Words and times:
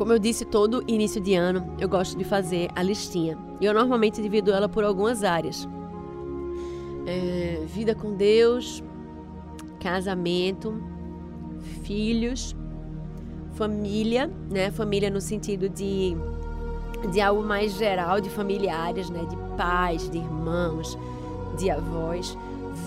como 0.00 0.14
eu 0.14 0.18
disse, 0.18 0.46
todo 0.46 0.82
início 0.88 1.20
de 1.20 1.34
ano 1.34 1.74
eu 1.78 1.86
gosto 1.86 2.16
de 2.16 2.24
fazer 2.24 2.70
a 2.74 2.82
listinha. 2.82 3.36
E 3.60 3.66
eu 3.66 3.74
normalmente 3.74 4.22
divido 4.22 4.50
ela 4.50 4.66
por 4.66 4.82
algumas 4.82 5.22
áreas: 5.22 5.68
é, 7.06 7.62
vida 7.66 7.94
com 7.94 8.14
Deus, 8.14 8.82
casamento, 9.78 10.82
filhos, 11.82 12.56
família, 13.52 14.30
né? 14.50 14.70
Família 14.70 15.10
no 15.10 15.20
sentido 15.20 15.68
de, 15.68 16.16
de 17.12 17.20
algo 17.20 17.42
mais 17.42 17.74
geral, 17.74 18.22
de 18.22 18.30
familiares, 18.30 19.10
né? 19.10 19.26
De 19.28 19.36
pais, 19.54 20.08
de 20.08 20.16
irmãos, 20.16 20.98
de 21.58 21.68
avós, 21.68 22.38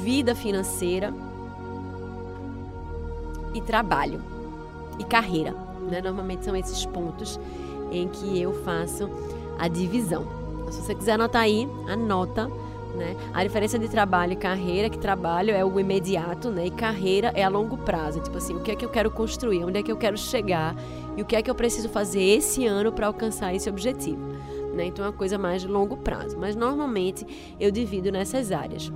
vida 0.01 0.33
financeira 0.33 1.13
e 3.53 3.61
trabalho 3.61 4.19
e 4.97 5.03
carreira. 5.03 5.62
Né? 5.89 6.01
Normalmente 6.01 6.45
são 6.45 6.55
esses 6.55 6.85
pontos 6.85 7.39
em 7.91 8.07
que 8.07 8.41
eu 8.41 8.53
faço 8.63 9.09
a 9.57 9.67
divisão. 9.67 10.25
Então, 10.59 10.71
se 10.71 10.81
você 10.81 10.95
quiser 10.95 11.13
anotar 11.13 11.43
aí, 11.43 11.67
anota. 11.87 12.49
Né? 12.95 13.15
A 13.33 13.43
diferença 13.43 13.79
de 13.79 13.89
trabalho 13.89 14.33
e 14.33 14.35
carreira, 14.35 14.89
que 14.89 14.99
trabalho 14.99 15.51
é 15.51 15.65
o 15.65 15.79
imediato, 15.79 16.51
né? 16.51 16.67
E 16.67 16.71
carreira 16.71 17.31
é 17.33 17.43
a 17.43 17.49
longo 17.49 17.75
prazo. 17.75 18.19
Tipo 18.19 18.37
assim, 18.37 18.53
o 18.55 18.59
que 18.59 18.71
é 18.71 18.75
que 18.75 18.85
eu 18.85 18.89
quero 18.89 19.09
construir, 19.09 19.63
onde 19.63 19.79
é 19.79 19.83
que 19.83 19.91
eu 19.91 19.97
quero 19.97 20.15
chegar 20.15 20.75
e 21.17 21.21
o 21.21 21.25
que 21.25 21.35
é 21.35 21.41
que 21.41 21.49
eu 21.49 21.55
preciso 21.55 21.89
fazer 21.89 22.21
esse 22.21 22.67
ano 22.67 22.91
para 22.91 23.07
alcançar 23.07 23.53
esse 23.53 23.67
objetivo. 23.67 24.19
Né? 24.75 24.85
Então 24.85 25.05
é 25.05 25.07
uma 25.07 25.13
coisa 25.13 25.37
mais 25.39 25.63
de 25.63 25.67
longo 25.67 25.97
prazo. 25.97 26.37
Mas 26.37 26.55
normalmente 26.55 27.25
eu 27.59 27.71
divido 27.71 28.11
nessas 28.11 28.51
áreas. 28.51 28.91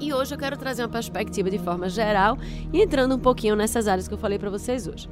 E 0.00 0.12
hoje 0.12 0.34
eu 0.34 0.38
quero 0.38 0.56
trazer 0.56 0.82
uma 0.82 0.88
perspectiva 0.88 1.50
de 1.50 1.58
forma 1.58 1.88
geral 1.88 2.38
e 2.72 2.80
entrando 2.80 3.16
um 3.16 3.18
pouquinho 3.18 3.56
nessas 3.56 3.88
áreas 3.88 4.06
que 4.06 4.14
eu 4.14 4.18
falei 4.18 4.38
para 4.38 4.48
vocês 4.48 4.86
hoje. 4.86 5.08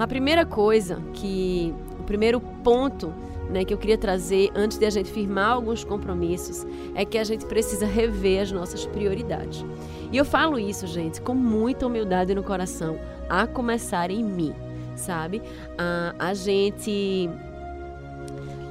A 0.00 0.06
primeira 0.06 0.46
coisa 0.46 0.98
que, 1.12 1.74
o 1.98 2.04
primeiro 2.04 2.40
ponto 2.40 3.12
né, 3.50 3.66
que 3.66 3.74
eu 3.74 3.76
queria 3.76 3.98
trazer 3.98 4.50
antes 4.54 4.78
de 4.78 4.86
a 4.86 4.90
gente 4.90 5.10
firmar 5.10 5.50
alguns 5.50 5.84
compromissos 5.84 6.66
é 6.94 7.04
que 7.04 7.18
a 7.18 7.24
gente 7.24 7.44
precisa 7.44 7.84
rever 7.84 8.40
as 8.40 8.50
nossas 8.50 8.86
prioridades. 8.86 9.62
E 10.10 10.16
eu 10.16 10.24
falo 10.24 10.58
isso, 10.58 10.86
gente, 10.86 11.20
com 11.20 11.34
muita 11.34 11.86
humildade 11.86 12.34
no 12.34 12.42
coração, 12.42 12.98
a 13.28 13.46
começar 13.46 14.10
em 14.10 14.24
mim, 14.24 14.54
sabe? 14.96 15.42
A, 15.76 16.14
a 16.18 16.32
gente. 16.32 17.28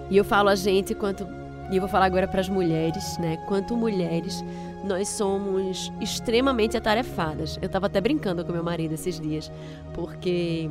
E 0.09 0.17
eu 0.17 0.25
falo 0.25 0.49
a 0.49 0.55
gente 0.55 0.95
quanto. 0.95 1.27
E 1.69 1.75
eu 1.75 1.79
vou 1.79 1.89
falar 1.89 2.05
agora 2.05 2.27
para 2.27 2.41
as 2.41 2.49
mulheres, 2.49 3.19
né? 3.19 3.37
Quanto 3.47 3.77
mulheres, 3.77 4.43
nós 4.83 5.07
somos 5.09 5.93
extremamente 6.01 6.75
atarefadas. 6.75 7.59
Eu 7.61 7.67
estava 7.67 7.85
até 7.85 8.01
brincando 8.01 8.43
com 8.43 8.51
meu 8.51 8.63
marido 8.63 8.95
esses 8.95 9.19
dias, 9.19 9.51
porque 9.93 10.67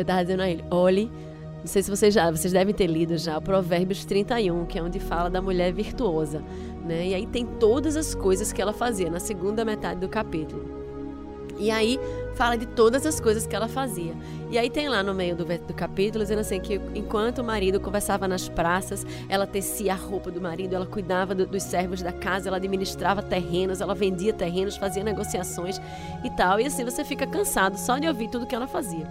eu 0.00 0.02
estava 0.02 0.22
dizendo 0.22 0.42
a 0.42 0.48
ele: 0.48 0.64
olhe, 0.70 1.10
não 1.58 1.66
sei 1.66 1.82
se 1.82 1.90
vocês 1.90 2.14
já, 2.14 2.30
vocês 2.30 2.52
devem 2.52 2.74
ter 2.74 2.86
lido 2.86 3.18
já 3.18 3.40
Provérbios 3.40 4.04
31, 4.04 4.66
que 4.66 4.78
é 4.78 4.82
onde 4.82 5.00
fala 5.00 5.28
da 5.28 5.42
mulher 5.42 5.72
virtuosa, 5.72 6.42
né? 6.84 7.08
E 7.08 7.14
aí 7.14 7.26
tem 7.26 7.44
todas 7.44 7.96
as 7.96 8.14
coisas 8.14 8.52
que 8.52 8.62
ela 8.62 8.72
fazia 8.72 9.10
na 9.10 9.20
segunda 9.20 9.64
metade 9.64 10.00
do 10.00 10.08
capítulo. 10.08 10.78
E 11.58 11.72
aí 11.72 11.98
fala 12.34 12.56
de 12.56 12.66
todas 12.66 13.04
as 13.04 13.18
coisas 13.18 13.44
que 13.44 13.56
ela 13.56 13.66
fazia. 13.66 14.14
E 14.48 14.56
aí 14.56 14.70
tem 14.70 14.88
lá 14.88 15.02
no 15.02 15.12
meio 15.12 15.34
do, 15.34 15.44
do 15.44 15.74
capítulo 15.74 16.22
dizendo 16.22 16.38
assim 16.38 16.60
que 16.60 16.80
enquanto 16.94 17.38
o 17.38 17.44
marido 17.44 17.80
conversava 17.80 18.28
nas 18.28 18.48
praças, 18.48 19.04
ela 19.28 19.44
tecia 19.44 19.92
a 19.92 19.96
roupa 19.96 20.30
do 20.30 20.40
marido, 20.40 20.76
ela 20.76 20.86
cuidava 20.86 21.34
do, 21.34 21.44
dos 21.44 21.64
servos 21.64 22.00
da 22.00 22.12
casa, 22.12 22.48
ela 22.48 22.58
administrava 22.58 23.22
terrenos, 23.22 23.80
ela 23.80 23.94
vendia 23.94 24.32
terrenos, 24.32 24.76
fazia 24.76 25.02
negociações 25.02 25.80
e 26.22 26.30
tal. 26.30 26.60
E 26.60 26.66
assim 26.66 26.84
você 26.84 27.04
fica 27.04 27.26
cansado 27.26 27.76
só 27.76 27.98
de 27.98 28.06
ouvir 28.06 28.30
tudo 28.30 28.46
que 28.46 28.54
ela 28.54 28.68
fazia. 28.68 29.06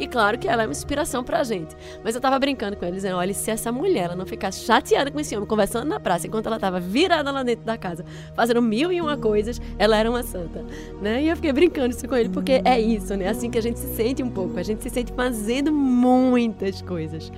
E 0.00 0.06
claro 0.06 0.38
que 0.38 0.48
ela 0.48 0.62
é 0.62 0.66
uma 0.66 0.72
inspiração 0.72 1.22
pra 1.22 1.44
gente. 1.44 1.76
Mas 2.02 2.14
eu 2.14 2.22
tava 2.22 2.38
brincando 2.38 2.74
com 2.74 2.86
ele, 2.86 2.96
dizendo: 2.96 3.16
olha, 3.16 3.34
se 3.34 3.50
essa 3.50 3.70
mulher 3.70 4.04
ela 4.04 4.16
não 4.16 4.24
ficasse 4.24 4.60
chateada 4.64 5.10
com 5.10 5.20
esse 5.20 5.36
homem, 5.36 5.46
conversando 5.46 5.86
na 5.86 6.00
praça, 6.00 6.26
enquanto 6.26 6.46
ela 6.46 6.58
tava 6.58 6.80
virada 6.80 7.30
lá 7.30 7.42
dentro 7.42 7.66
da 7.66 7.76
casa, 7.76 8.02
fazendo 8.34 8.62
mil 8.62 8.90
e 8.90 8.98
uma 8.98 9.18
coisas, 9.18 9.60
ela 9.78 9.98
era 9.98 10.08
uma 10.08 10.22
santa. 10.22 10.64
Né? 11.02 11.24
E 11.24 11.28
eu 11.28 11.36
fiquei 11.36 11.52
brincando 11.52 11.90
isso 11.94 12.08
com 12.08 12.16
ele, 12.16 12.30
porque 12.30 12.62
é 12.64 12.80
isso, 12.80 13.14
né? 13.14 13.28
Assim 13.28 13.50
que 13.50 13.58
a 13.58 13.60
gente 13.60 13.78
se 13.78 13.94
sente 13.94 14.22
um 14.22 14.30
pouco. 14.30 14.58
A 14.58 14.62
gente 14.62 14.82
se 14.82 14.88
sente 14.88 15.12
fazendo 15.12 15.70
muitas 15.70 16.80
coisas. 16.80 17.30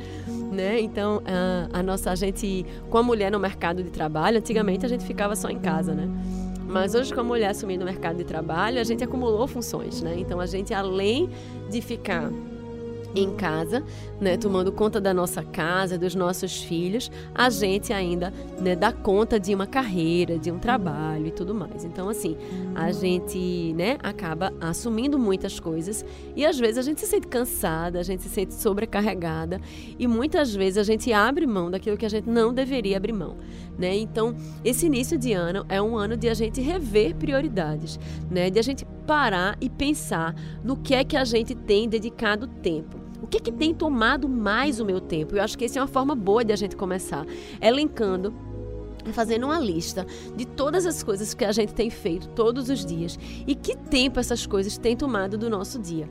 Né? 0.52 0.80
Então, 0.80 1.20
a, 1.24 1.80
a 1.80 1.82
nossa 1.82 2.12
a 2.12 2.14
gente, 2.14 2.64
com 2.88 2.98
a 2.98 3.02
mulher 3.02 3.32
no 3.32 3.40
mercado 3.40 3.82
de 3.82 3.90
trabalho, 3.90 4.38
antigamente 4.38 4.86
a 4.86 4.88
gente 4.88 5.04
ficava 5.04 5.34
só 5.34 5.48
em 5.48 5.58
casa, 5.58 5.94
né? 5.94 6.08
Mas 6.68 6.94
hoje, 6.94 7.12
com 7.12 7.20
a 7.20 7.24
mulher 7.24 7.48
assumindo 7.48 7.82
o 7.82 7.86
mercado 7.86 8.16
de 8.16 8.24
trabalho, 8.24 8.80
a 8.80 8.84
gente 8.84 9.02
acumulou 9.02 9.46
funções, 9.46 10.00
né? 10.00 10.14
Então, 10.16 10.40
a 10.40 10.46
gente, 10.46 10.72
além 10.72 11.28
de 11.70 11.80
ficar 11.80 12.30
em 13.14 13.34
casa, 13.34 13.82
né, 14.20 14.36
tomando 14.36 14.72
conta 14.72 15.00
da 15.00 15.12
nossa 15.12 15.42
casa, 15.42 15.98
dos 15.98 16.14
nossos 16.14 16.62
filhos, 16.62 17.10
a 17.34 17.50
gente 17.50 17.92
ainda 17.92 18.32
né, 18.58 18.74
dá 18.74 18.92
conta 18.92 19.38
de 19.38 19.54
uma 19.54 19.66
carreira, 19.66 20.38
de 20.38 20.50
um 20.50 20.58
trabalho 20.58 21.26
e 21.26 21.30
tudo 21.30 21.54
mais. 21.54 21.84
Então, 21.84 22.08
assim, 22.08 22.36
a 22.74 22.90
gente 22.92 23.74
né, 23.74 23.98
acaba 24.02 24.52
assumindo 24.60 25.18
muitas 25.18 25.60
coisas 25.60 26.04
e 26.34 26.44
às 26.44 26.58
vezes 26.58 26.78
a 26.78 26.82
gente 26.82 27.00
se 27.00 27.06
sente 27.06 27.26
cansada, 27.26 27.98
a 28.00 28.02
gente 28.02 28.22
se 28.22 28.28
sente 28.28 28.54
sobrecarregada 28.54 29.60
e 29.98 30.06
muitas 30.06 30.54
vezes 30.54 30.78
a 30.78 30.82
gente 30.82 31.12
abre 31.12 31.46
mão 31.46 31.70
daquilo 31.70 31.96
que 31.96 32.06
a 32.06 32.10
gente 32.10 32.28
não 32.28 32.52
deveria 32.52 32.96
abrir 32.96 33.12
mão. 33.12 33.36
Né? 33.78 33.96
Então, 33.96 34.34
esse 34.64 34.86
início 34.86 35.18
de 35.18 35.32
ano 35.32 35.64
é 35.68 35.80
um 35.80 35.96
ano 35.96 36.16
de 36.16 36.28
a 36.28 36.34
gente 36.34 36.60
rever 36.60 37.14
prioridades, 37.16 37.98
né? 38.30 38.50
de 38.50 38.58
a 38.58 38.62
gente 38.62 38.84
parar 39.06 39.56
e 39.60 39.68
pensar 39.68 40.34
no 40.62 40.76
que 40.76 40.94
é 40.94 41.04
que 41.04 41.16
a 41.16 41.24
gente 41.24 41.54
tem 41.54 41.88
dedicado 41.88 42.46
tempo. 42.46 43.01
O 43.22 43.26
que, 43.26 43.36
é 43.36 43.40
que 43.40 43.52
tem 43.52 43.72
tomado 43.72 44.28
mais 44.28 44.80
o 44.80 44.84
meu 44.84 45.00
tempo? 45.00 45.36
Eu 45.36 45.42
acho 45.42 45.56
que 45.56 45.64
essa 45.64 45.78
é 45.78 45.82
uma 45.82 45.88
forma 45.88 46.14
boa 46.14 46.44
de 46.44 46.52
a 46.52 46.56
gente 46.56 46.76
começar, 46.76 47.24
elencando 47.60 48.34
fazendo 49.12 49.46
uma 49.46 49.58
lista 49.58 50.06
de 50.36 50.44
todas 50.44 50.86
as 50.86 51.02
coisas 51.02 51.34
que 51.34 51.44
a 51.44 51.50
gente 51.50 51.74
tem 51.74 51.90
feito 51.90 52.28
todos 52.28 52.68
os 52.68 52.84
dias 52.84 53.18
e 53.46 53.54
que 53.54 53.76
tempo 53.76 54.20
essas 54.20 54.46
coisas 54.46 54.78
têm 54.78 54.96
tomado 54.96 55.36
do 55.36 55.50
nosso 55.50 55.78
dia. 55.80 56.08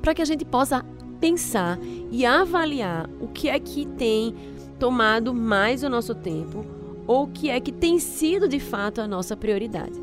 Para 0.00 0.14
que 0.14 0.22
a 0.22 0.24
gente 0.24 0.44
possa 0.44 0.84
pensar 1.20 1.78
e 2.10 2.24
avaliar 2.24 3.08
o 3.20 3.28
que 3.28 3.48
é 3.48 3.58
que 3.58 3.86
tem 3.86 4.34
tomado 4.78 5.34
mais 5.34 5.82
o 5.82 5.88
nosso 5.88 6.14
tempo 6.14 6.64
ou 7.06 7.24
o 7.24 7.28
que 7.28 7.50
é 7.50 7.60
que 7.60 7.72
tem 7.72 7.98
sido 7.98 8.48
de 8.48 8.60
fato 8.60 9.00
a 9.00 9.08
nossa 9.08 9.36
prioridade. 9.36 10.00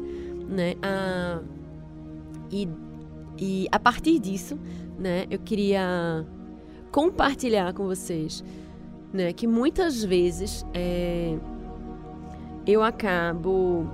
Né? 0.47 0.75
Ah, 0.81 1.39
e, 2.51 2.67
e 3.37 3.67
a 3.71 3.79
partir 3.79 4.19
disso, 4.19 4.57
né, 4.99 5.25
eu 5.31 5.39
queria 5.39 6.25
compartilhar 6.91 7.73
com 7.73 7.85
vocês 7.85 8.43
né, 9.13 9.33
que 9.33 9.47
muitas 9.47 10.03
vezes 10.03 10.65
é, 10.73 11.35
eu 12.65 12.83
acabo 12.83 13.87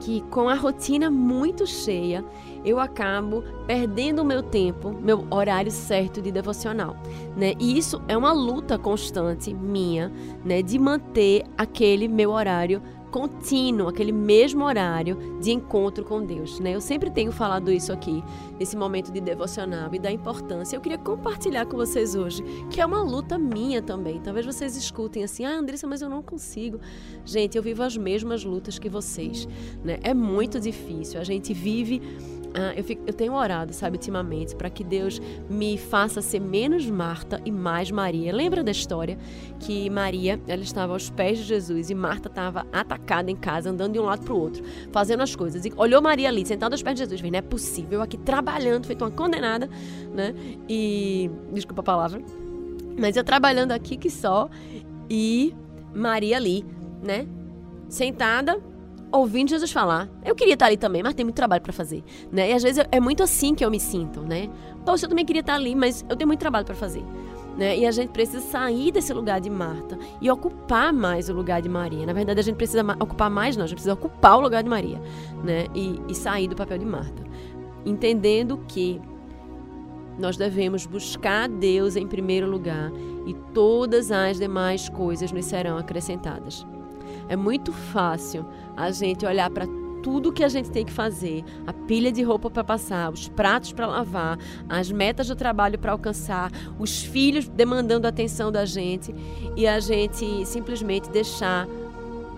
que 0.00 0.22
com 0.30 0.48
a 0.48 0.54
rotina 0.54 1.10
muito 1.10 1.66
cheia, 1.66 2.24
eu 2.64 2.80
acabo 2.80 3.44
perdendo 3.66 4.22
o 4.22 4.24
meu 4.24 4.42
tempo, 4.42 4.92
meu 4.92 5.26
horário 5.30 5.70
certo 5.70 6.22
de 6.22 6.32
devocional, 6.32 6.96
né? 7.36 7.52
E 7.60 7.76
isso 7.76 8.00
é 8.08 8.16
uma 8.16 8.32
luta 8.32 8.78
constante 8.78 9.52
minha, 9.52 10.10
né, 10.42 10.62
de 10.62 10.78
manter 10.78 11.44
aquele 11.56 12.08
meu 12.08 12.30
horário 12.30 12.80
contínuo, 13.10 13.88
aquele 13.88 14.12
mesmo 14.12 14.64
horário 14.64 15.38
de 15.40 15.50
encontro 15.50 16.04
com 16.04 16.24
Deus. 16.24 16.60
Né? 16.60 16.74
Eu 16.74 16.80
sempre 16.80 17.10
tenho 17.10 17.32
falado 17.32 17.70
isso 17.70 17.92
aqui, 17.92 18.22
nesse 18.58 18.76
momento 18.76 19.12
de 19.12 19.20
devocional 19.20 19.92
e 19.94 19.98
da 19.98 20.10
importância. 20.10 20.76
Eu 20.76 20.80
queria 20.80 20.98
compartilhar 20.98 21.66
com 21.66 21.76
vocês 21.76 22.14
hoje, 22.14 22.42
que 22.70 22.80
é 22.80 22.86
uma 22.86 23.02
luta 23.02 23.38
minha 23.38 23.82
também. 23.82 24.20
Talvez 24.20 24.46
vocês 24.46 24.76
escutem 24.76 25.24
assim, 25.24 25.44
ah, 25.44 25.58
Andressa, 25.58 25.86
mas 25.86 26.02
eu 26.02 26.08
não 26.08 26.22
consigo. 26.22 26.80
Gente, 27.24 27.56
eu 27.56 27.62
vivo 27.62 27.82
as 27.82 27.96
mesmas 27.96 28.44
lutas 28.44 28.78
que 28.78 28.88
vocês. 28.88 29.46
Né? 29.84 29.98
É 30.02 30.14
muito 30.14 30.60
difícil. 30.60 31.20
A 31.20 31.24
gente 31.24 31.52
vive 31.52 32.00
ah, 32.54 32.72
eu, 32.76 32.82
fico, 32.82 33.02
eu, 33.06 33.12
tenho 33.12 33.32
orado, 33.32 33.72
sabe, 33.72 33.96
ultimamente, 33.96 34.56
para 34.56 34.68
que 34.68 34.82
Deus 34.82 35.20
me 35.48 35.78
faça 35.78 36.20
ser 36.20 36.40
menos 36.40 36.88
Marta 36.90 37.40
e 37.44 37.50
mais 37.50 37.90
Maria. 37.90 38.32
Lembra 38.32 38.64
da 38.64 38.72
história 38.72 39.16
que 39.60 39.88
Maria, 39.88 40.40
ela 40.48 40.62
estava 40.62 40.92
aos 40.92 41.08
pés 41.10 41.38
de 41.38 41.44
Jesus 41.44 41.90
e 41.90 41.94
Marta 41.94 42.28
estava 42.28 42.66
atacada 42.72 43.30
em 43.30 43.36
casa, 43.36 43.70
andando 43.70 43.92
de 43.92 44.00
um 44.00 44.04
lado 44.04 44.24
para 44.24 44.34
o 44.34 44.38
outro, 44.38 44.64
fazendo 44.90 45.22
as 45.22 45.36
coisas. 45.36 45.64
E 45.64 45.72
olhou 45.76 46.02
Maria 46.02 46.28
ali, 46.28 46.44
sentada 46.44 46.74
aos 46.74 46.82
pés 46.82 46.96
de 46.96 47.00
Jesus, 47.04 47.22
não 47.22 47.38
é 47.38 47.42
possível, 47.42 48.02
aqui 48.02 48.18
trabalhando, 48.18 48.86
feito 48.86 49.04
uma 49.04 49.10
condenada, 49.10 49.68
né? 50.12 50.34
E, 50.68 51.30
desculpa 51.52 51.82
a 51.82 51.84
palavra, 51.84 52.20
mas 52.98 53.16
eu 53.16 53.22
trabalhando 53.22 53.72
aqui 53.72 53.96
que 53.96 54.10
só, 54.10 54.48
e 55.08 55.54
Maria 55.94 56.36
ali, 56.36 56.64
né? 57.02 57.26
Sentada, 57.88 58.60
ouvindo 59.12 59.50
Jesus 59.50 59.70
falar. 59.70 60.08
Eu 60.24 60.34
queria 60.34 60.54
estar 60.54 60.66
ali 60.66 60.76
também, 60.76 61.02
mas 61.02 61.14
tem 61.14 61.24
muito 61.24 61.36
trabalho 61.36 61.62
para 61.62 61.72
fazer, 61.72 62.02
né? 62.30 62.50
E 62.50 62.52
às 62.52 62.62
vezes 62.62 62.84
é 62.90 63.00
muito 63.00 63.22
assim 63.22 63.54
que 63.54 63.64
eu 63.64 63.70
me 63.70 63.80
sinto, 63.80 64.20
né? 64.20 64.48
Poxa, 64.84 65.04
eu 65.04 65.08
também 65.08 65.24
queria 65.24 65.40
estar 65.40 65.54
ali, 65.54 65.74
mas 65.74 66.04
eu 66.08 66.16
tenho 66.16 66.28
muito 66.28 66.40
trabalho 66.40 66.64
para 66.64 66.74
fazer. 66.74 67.04
Né? 67.56 67.78
E 67.78 67.86
a 67.86 67.90
gente 67.90 68.10
precisa 68.10 68.40
sair 68.40 68.92
desse 68.92 69.12
lugar 69.12 69.40
de 69.40 69.50
Marta 69.50 69.98
e 70.20 70.30
ocupar 70.30 70.92
mais 70.92 71.28
o 71.28 71.34
lugar 71.34 71.60
de 71.60 71.68
Maria. 71.68 72.06
Na 72.06 72.12
verdade, 72.12 72.40
a 72.40 72.42
gente 72.42 72.56
precisa 72.56 72.82
ocupar 72.98 73.28
mais, 73.28 73.56
não, 73.56 73.64
a 73.64 73.66
gente 73.66 73.76
precisa 73.76 73.94
ocupar 73.94 74.38
o 74.38 74.40
lugar 74.40 74.62
de 74.62 74.68
Maria, 74.68 75.00
né? 75.44 75.66
E, 75.74 76.00
e 76.08 76.14
sair 76.14 76.48
do 76.48 76.56
papel 76.56 76.78
de 76.78 76.86
Marta. 76.86 77.22
Entendendo 77.84 78.60
que 78.68 79.00
nós 80.18 80.36
devemos 80.36 80.86
buscar 80.86 81.48
Deus 81.48 81.96
em 81.96 82.06
primeiro 82.06 82.48
lugar 82.48 82.92
e 83.26 83.34
todas 83.52 84.10
as 84.10 84.38
demais 84.38 84.88
coisas 84.88 85.32
nos 85.32 85.44
serão 85.46 85.78
acrescentadas. 85.78 86.66
É 87.30 87.36
muito 87.36 87.72
fácil 87.72 88.44
a 88.76 88.90
gente 88.90 89.24
olhar 89.24 89.48
para 89.50 89.64
tudo 90.02 90.32
que 90.32 90.42
a 90.42 90.48
gente 90.48 90.68
tem 90.68 90.84
que 90.84 90.90
fazer, 90.90 91.44
a 91.64 91.72
pilha 91.72 92.10
de 92.10 92.24
roupa 92.24 92.50
para 92.50 92.64
passar, 92.64 93.08
os 93.12 93.28
pratos 93.28 93.72
para 93.72 93.86
lavar, 93.86 94.36
as 94.68 94.90
metas 94.90 95.28
do 95.28 95.36
trabalho 95.36 95.78
para 95.78 95.92
alcançar, 95.92 96.50
os 96.76 97.04
filhos 97.04 97.46
demandando 97.46 98.06
a 98.06 98.10
atenção 98.10 98.50
da 98.50 98.64
gente 98.64 99.14
e 99.54 99.64
a 99.64 99.78
gente 99.78 100.44
simplesmente 100.44 101.08
deixar 101.08 101.68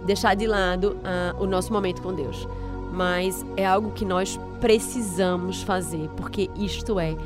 deixar 0.05 0.35
de 0.35 0.47
lado 0.47 0.97
uh, 0.97 1.43
o 1.43 1.47
nosso 1.47 1.73
momento 1.73 2.03
com 2.03 2.13
Deus. 2.13 2.47
Mas 2.93 3.47
é 3.57 3.65
algo 3.65 3.93
que 3.93 4.05
nós 4.05 4.39
precisamos 4.61 5.63
fazer, 5.63 6.11
porque 6.19 6.51
isto 6.55 7.01
é 7.01 7.17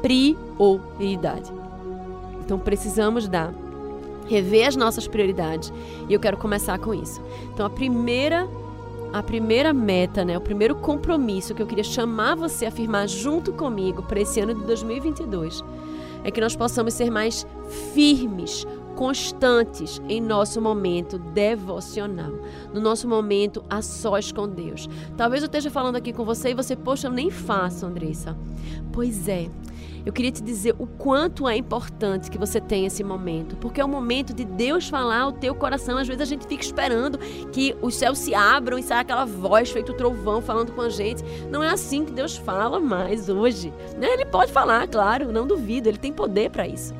prioridade. 0.00 1.52
Então 2.40 2.58
precisamos 2.58 3.28
dar 3.28 3.52
rever 4.28 4.68
as 4.68 4.76
nossas 4.76 5.06
prioridades 5.06 5.72
e 6.08 6.12
eu 6.12 6.20
quero 6.20 6.36
começar 6.36 6.78
com 6.78 6.94
isso. 6.94 7.20
Então 7.52 7.66
a 7.66 7.70
primeira 7.70 8.48
a 9.12 9.22
primeira 9.22 9.74
meta, 9.74 10.24
né, 10.24 10.38
o 10.38 10.40
primeiro 10.40 10.74
compromisso 10.74 11.54
que 11.54 11.60
eu 11.60 11.66
queria 11.66 11.84
chamar 11.84 12.34
você 12.34 12.64
a 12.64 12.70
firmar 12.70 13.06
junto 13.06 13.52
comigo 13.52 14.02
para 14.02 14.20
esse 14.20 14.40
ano 14.40 14.54
de 14.54 14.64
2022 14.64 15.62
é 16.24 16.30
que 16.30 16.40
nós 16.40 16.56
possamos 16.56 16.94
ser 16.94 17.10
mais 17.10 17.46
firmes, 17.92 18.66
constantes 18.94 20.00
em 20.08 20.20
nosso 20.20 20.60
momento 20.60 21.18
devocional, 21.18 22.32
no 22.72 22.80
nosso 22.80 23.08
momento 23.08 23.64
a 23.68 23.82
sós 23.82 24.32
com 24.32 24.48
Deus. 24.48 24.88
Talvez 25.16 25.42
eu 25.42 25.46
esteja 25.46 25.70
falando 25.70 25.96
aqui 25.96 26.12
com 26.12 26.24
você 26.24 26.50
e 26.50 26.54
você, 26.54 26.76
poxa, 26.76 27.08
eu 27.08 27.12
nem 27.12 27.30
faço, 27.30 27.86
Andressa. 27.86 28.36
Pois 28.92 29.28
é, 29.28 29.48
eu 30.04 30.12
queria 30.12 30.32
te 30.32 30.42
dizer 30.42 30.74
o 30.78 30.86
quanto 30.86 31.48
é 31.48 31.56
importante 31.56 32.30
que 32.30 32.38
você 32.38 32.60
tenha 32.60 32.88
esse 32.88 33.04
momento, 33.04 33.56
porque 33.56 33.80
é 33.80 33.84
o 33.84 33.88
momento 33.88 34.34
de 34.34 34.44
Deus 34.44 34.88
falar 34.88 35.20
ao 35.20 35.32
teu 35.32 35.54
coração. 35.54 35.96
Às 35.96 36.08
vezes 36.08 36.22
a 36.22 36.24
gente 36.24 36.46
fica 36.46 36.62
esperando 36.62 37.18
que 37.52 37.76
os 37.80 37.94
céus 37.94 38.18
se 38.18 38.34
abram 38.34 38.78
e 38.78 38.82
saia 38.82 39.02
aquela 39.02 39.24
voz 39.24 39.70
feito 39.70 39.92
trovão 39.92 40.42
falando 40.42 40.72
com 40.72 40.80
a 40.80 40.88
gente. 40.88 41.22
Não 41.50 41.62
é 41.62 41.68
assim 41.68 42.04
que 42.04 42.12
Deus 42.12 42.36
fala 42.36 42.80
mais 42.80 43.28
hoje. 43.28 43.72
Né? 43.96 44.08
Ele 44.08 44.24
pode 44.24 44.50
falar, 44.50 44.88
claro, 44.88 45.30
não 45.30 45.46
duvido, 45.46 45.88
ele 45.88 45.98
tem 45.98 46.12
poder 46.12 46.50
para 46.50 46.66
isso. 46.66 46.92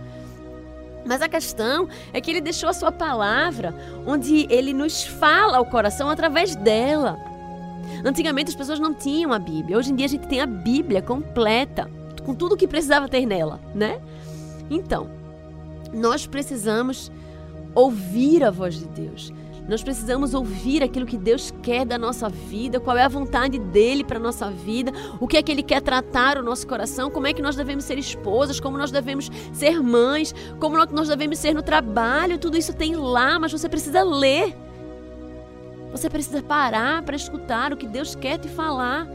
Mas 1.05 1.21
a 1.21 1.29
questão 1.29 1.89
é 2.13 2.21
que 2.21 2.31
ele 2.31 2.41
deixou 2.41 2.69
a 2.69 2.73
sua 2.73 2.93
palavra, 2.93 3.75
onde 4.07 4.47
ele 4.49 4.73
nos 4.73 5.05
fala 5.05 5.59
ao 5.59 5.67
coração 5.67 6.09
através 6.09 6.55
dela. 6.55 7.19
Antigamente 8.05 8.51
as 8.51 8.57
pessoas 8.57 8.79
não 8.79 8.95
tinham 8.95 9.33
a 9.33 9.39
Bíblia. 9.39 9.77
Hoje 9.77 9.93
em 9.93 9.97
dia 9.97 10.07
a 10.07 10.09
gente 10.09 10.29
tem 10.29 10.41
a 10.41 10.47
Bíblia 10.47 11.03
completa 11.03 11.91
com 12.25 12.35
tudo 12.35 12.57
que 12.57 12.69
precisava 12.69 13.09
ter 13.09 13.27
nela, 13.27 13.61
né? 13.75 14.01
Então, 14.71 15.11
nós 15.93 16.27
precisamos 16.27 17.11
ouvir 17.75 18.45
a 18.45 18.51
voz 18.51 18.79
de 18.79 18.87
Deus. 18.87 19.33
Nós 19.73 19.83
precisamos 19.83 20.35
ouvir 20.35 20.83
aquilo 20.83 21.07
que 21.07 21.17
Deus 21.17 21.51
quer 21.63 21.87
da 21.87 21.97
nossa 21.97 22.29
vida, 22.29 22.79
qual 22.79 22.95
é 22.95 23.05
a 23.05 23.09
vontade 23.09 23.59
dele 23.59 24.05
para 24.05 24.19
nossa 24.19 24.51
vida, 24.51 24.93
o 25.19 25.27
que 25.27 25.39
é 25.39 25.43
que 25.43 25.51
ele 25.51 25.63
quer 25.63 25.81
tratar 25.81 26.37
o 26.37 26.43
nosso 26.43 26.67
coração, 26.67 27.11
como 27.11 27.27
é 27.27 27.33
que 27.33 27.41
nós 27.41 27.57
devemos 27.57 27.85
ser 27.85 27.97
esposas, 27.97 28.61
como 28.61 28.77
nós 28.77 28.91
devemos 28.91 29.31
ser 29.51 29.83
mães, 29.83 30.35
como 30.61 30.77
nós 30.77 31.09
devemos 31.09 31.39
ser 31.39 31.55
no 31.55 31.63
trabalho, 31.63 32.39
tudo 32.39 32.59
isso 32.59 32.75
tem 32.75 32.95
lá, 32.97 33.39
mas 33.39 33.51
você 33.51 33.67
precisa 33.67 34.03
ler. 34.03 34.55
Você 35.91 36.11
precisa 36.11 36.43
parar 36.43 37.03
para 37.03 37.17
escutar 37.17 37.73
o 37.73 37.77
que 37.79 37.87
Deus 37.87 38.15
quer 38.15 38.37
te 38.37 38.49
falar. 38.49 39.09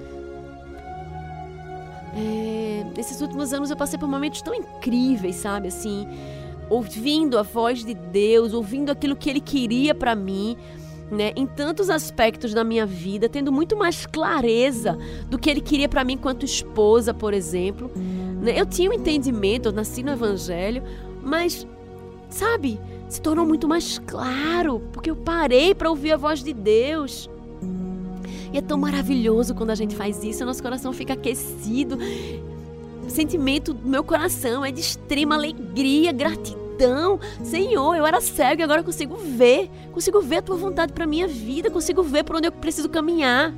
É, 2.15 2.83
nesses 2.97 3.21
últimos 3.21 3.53
anos 3.53 3.69
eu 3.69 3.77
passei 3.77 3.99
por 3.99 4.09
momentos 4.09 4.41
tão 4.41 4.55
incríveis, 4.55 5.35
sabe? 5.35 5.67
Assim, 5.67 6.07
ouvindo 6.69 7.37
a 7.37 7.43
voz 7.43 7.83
de 7.83 7.93
Deus, 7.93 8.53
ouvindo 8.53 8.91
aquilo 8.91 9.15
que 9.15 9.29
Ele 9.29 9.41
queria 9.41 9.93
para 9.95 10.15
mim. 10.15 10.57
Né, 11.09 11.31
em 11.37 11.47
tantos 11.47 11.89
aspectos 11.89 12.53
da 12.53 12.65
minha 12.65 12.85
vida, 12.85 13.29
tendo 13.29 13.49
muito 13.49 13.77
mais 13.77 14.05
clareza 14.05 14.97
do 15.29 15.39
que 15.39 15.49
ele 15.49 15.61
queria 15.61 15.87
para 15.87 16.03
mim 16.03 16.15
enquanto 16.15 16.43
esposa, 16.43 17.13
por 17.13 17.33
exemplo. 17.33 17.89
Né? 17.95 18.59
Eu 18.59 18.65
tinha 18.65 18.89
um 18.89 18.93
entendimento, 18.93 19.69
eu 19.69 19.71
nasci 19.71 20.03
no 20.03 20.11
Evangelho, 20.11 20.83
mas, 21.23 21.65
sabe, 22.29 22.77
se 23.07 23.21
tornou 23.21 23.45
muito 23.45 23.69
mais 23.69 23.99
claro, 23.99 24.81
porque 24.91 25.09
eu 25.09 25.15
parei 25.15 25.73
para 25.73 25.89
ouvir 25.89 26.11
a 26.11 26.17
voz 26.17 26.43
de 26.43 26.51
Deus. 26.51 27.29
E 28.51 28.57
é 28.57 28.61
tão 28.61 28.77
maravilhoso 28.77 29.53
quando 29.55 29.71
a 29.71 29.75
gente 29.75 29.95
faz 29.95 30.23
isso, 30.23 30.45
nosso 30.45 30.61
coração 30.61 30.93
fica 30.93 31.13
aquecido. 31.13 31.97
Sentimento 33.07 33.73
do 33.73 33.87
meu 33.87 34.03
coração 34.03 34.63
é 34.63 34.71
de 34.71 34.81
extrema 34.81 35.35
alegria, 35.35 36.11
gratidão. 36.11 37.19
Senhor, 37.43 37.95
eu 37.95 38.05
era 38.05 38.21
cego 38.21 38.61
e 38.61 38.63
agora 38.63 38.83
consigo 38.83 39.15
ver. 39.15 39.69
Consigo 39.91 40.21
ver 40.21 40.37
a 40.37 40.41
tua 40.41 40.57
vontade 40.57 40.93
para 40.93 41.07
minha 41.07 41.27
vida, 41.27 41.71
consigo 41.71 42.03
ver 42.03 42.23
por 42.23 42.35
onde 42.35 42.47
eu 42.47 42.51
preciso 42.51 42.89
caminhar. 42.89 43.53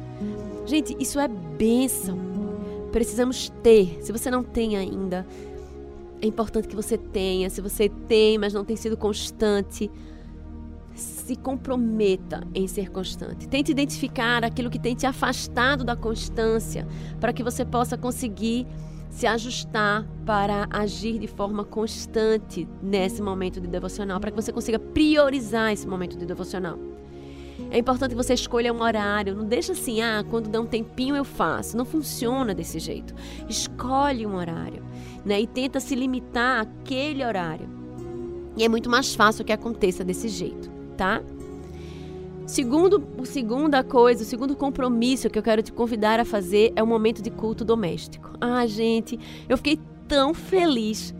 Gente, 0.65 0.95
isso 0.99 1.19
é 1.19 1.27
bênção. 1.27 2.17
Precisamos 2.91 3.49
ter. 3.61 3.99
Se 4.01 4.11
você 4.11 4.31
não 4.31 4.43
tem 4.43 4.77
ainda, 4.77 5.25
é 6.21 6.27
importante 6.27 6.67
que 6.67 6.75
você 6.75 6.97
tenha. 6.97 7.49
Se 7.49 7.61
você 7.61 7.89
tem, 7.89 8.37
mas 8.37 8.53
não 8.53 8.63
tem 8.63 8.75
sido 8.75 8.95
constante, 8.95 9.89
se 10.93 11.35
comprometa 11.35 12.45
em 12.53 12.67
ser 12.67 12.89
constante. 12.89 13.47
Tente 13.47 13.71
identificar 13.71 14.43
aquilo 14.43 14.69
que 14.69 14.79
tem 14.79 14.95
te 14.95 15.05
afastado 15.05 15.83
da 15.83 15.95
constância, 15.95 16.87
para 17.19 17.33
que 17.33 17.43
você 17.43 17.63
possa 17.63 17.97
conseguir 17.97 18.67
se 19.09 19.25
ajustar 19.27 20.05
para 20.25 20.67
agir 20.69 21.19
de 21.19 21.27
forma 21.27 21.63
constante 21.63 22.67
nesse 22.81 23.21
momento 23.21 23.59
de 23.59 23.67
devocional, 23.67 24.19
para 24.19 24.31
que 24.31 24.35
você 24.35 24.51
consiga 24.51 24.79
priorizar 24.79 25.73
esse 25.73 25.87
momento 25.87 26.17
de 26.17 26.25
devocional. 26.25 26.77
É 27.71 27.77
importante 27.77 28.11
que 28.11 28.17
você 28.17 28.33
escolha 28.33 28.73
um 28.73 28.81
horário, 28.81 29.35
não 29.35 29.45
deixa 29.45 29.73
assim, 29.73 30.01
ah, 30.01 30.23
quando 30.29 30.49
dá 30.49 30.61
um 30.61 30.65
tempinho 30.65 31.15
eu 31.15 31.25
faço. 31.25 31.75
Não 31.75 31.85
funciona 31.85 32.53
desse 32.55 32.79
jeito. 32.79 33.13
Escolhe 33.47 34.25
um 34.25 34.35
horário, 34.35 34.81
né? 35.25 35.41
E 35.41 35.45
tenta 35.45 35.79
se 35.79 35.93
limitar 35.93 36.61
àquele 36.61 37.23
horário. 37.23 37.67
E 38.55 38.63
é 38.63 38.69
muito 38.69 38.89
mais 38.89 39.13
fácil 39.13 39.43
que 39.43 39.51
aconteça 39.51 40.03
desse 40.03 40.29
jeito 40.29 40.79
tá? 40.99 41.21
Segundo, 42.49 43.07
segunda 43.25 43.83
coisa, 43.83 44.23
o 44.23 44.25
segundo 44.25 44.55
compromisso 44.55 45.29
que 45.29 45.37
eu 45.37 45.43
quero 45.43 45.61
te 45.61 45.71
convidar 45.71 46.19
a 46.19 46.25
fazer 46.25 46.73
é 46.75 46.81
o 46.81 46.87
momento 46.87 47.21
de 47.21 47.29
culto 47.29 47.63
doméstico. 47.63 48.31
Ah, 48.41 48.65
gente, 48.65 49.19
eu 49.47 49.55
fiquei 49.55 49.79
tão 50.07 50.33
feliz. 50.33 51.13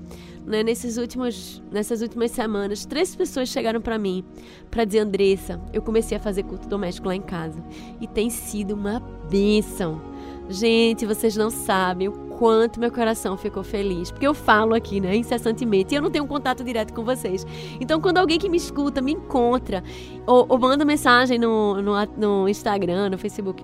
Né, 0.43 0.63
nesses 0.63 0.97
últimos, 0.97 1.61
nessas 1.71 2.01
últimas 2.01 2.31
semanas, 2.31 2.83
três 2.83 3.15
pessoas 3.15 3.49
chegaram 3.49 3.79
para 3.79 3.99
mim 3.99 4.25
para 4.71 4.83
dizer, 4.83 4.99
Andressa, 4.99 5.61
eu 5.71 5.83
comecei 5.83 6.17
a 6.17 6.19
fazer 6.19 6.41
culto 6.41 6.67
doméstico 6.67 7.07
lá 7.07 7.15
em 7.15 7.21
casa 7.21 7.63
e 8.01 8.07
tem 8.07 8.31
sido 8.31 8.73
uma 8.73 8.99
bênção. 9.29 10.01
Gente, 10.49 11.05
vocês 11.05 11.37
não 11.37 11.51
sabem 11.51 12.07
o 12.07 12.11
quanto 12.11 12.79
meu 12.79 12.91
coração 12.91 13.37
ficou 13.37 13.63
feliz. 13.63 14.09
Porque 14.09 14.25
eu 14.25 14.33
falo 14.33 14.73
aqui, 14.73 14.99
né, 14.99 15.15
incessantemente, 15.15 15.93
e 15.93 15.97
eu 15.97 16.01
não 16.01 16.09
tenho 16.09 16.23
um 16.23 16.27
contato 16.27 16.63
direto 16.63 16.91
com 16.91 17.03
vocês. 17.03 17.45
Então, 17.79 18.01
quando 18.01 18.17
alguém 18.17 18.39
que 18.39 18.49
me 18.49 18.57
escuta 18.57 18.99
me 18.99 19.11
encontra, 19.11 19.83
ou, 20.25 20.47
ou 20.49 20.57
manda 20.57 20.83
mensagem 20.83 21.37
no, 21.37 21.79
no, 21.81 21.93
no 22.17 22.49
Instagram, 22.49 23.09
no 23.09 23.17
Facebook, 23.17 23.63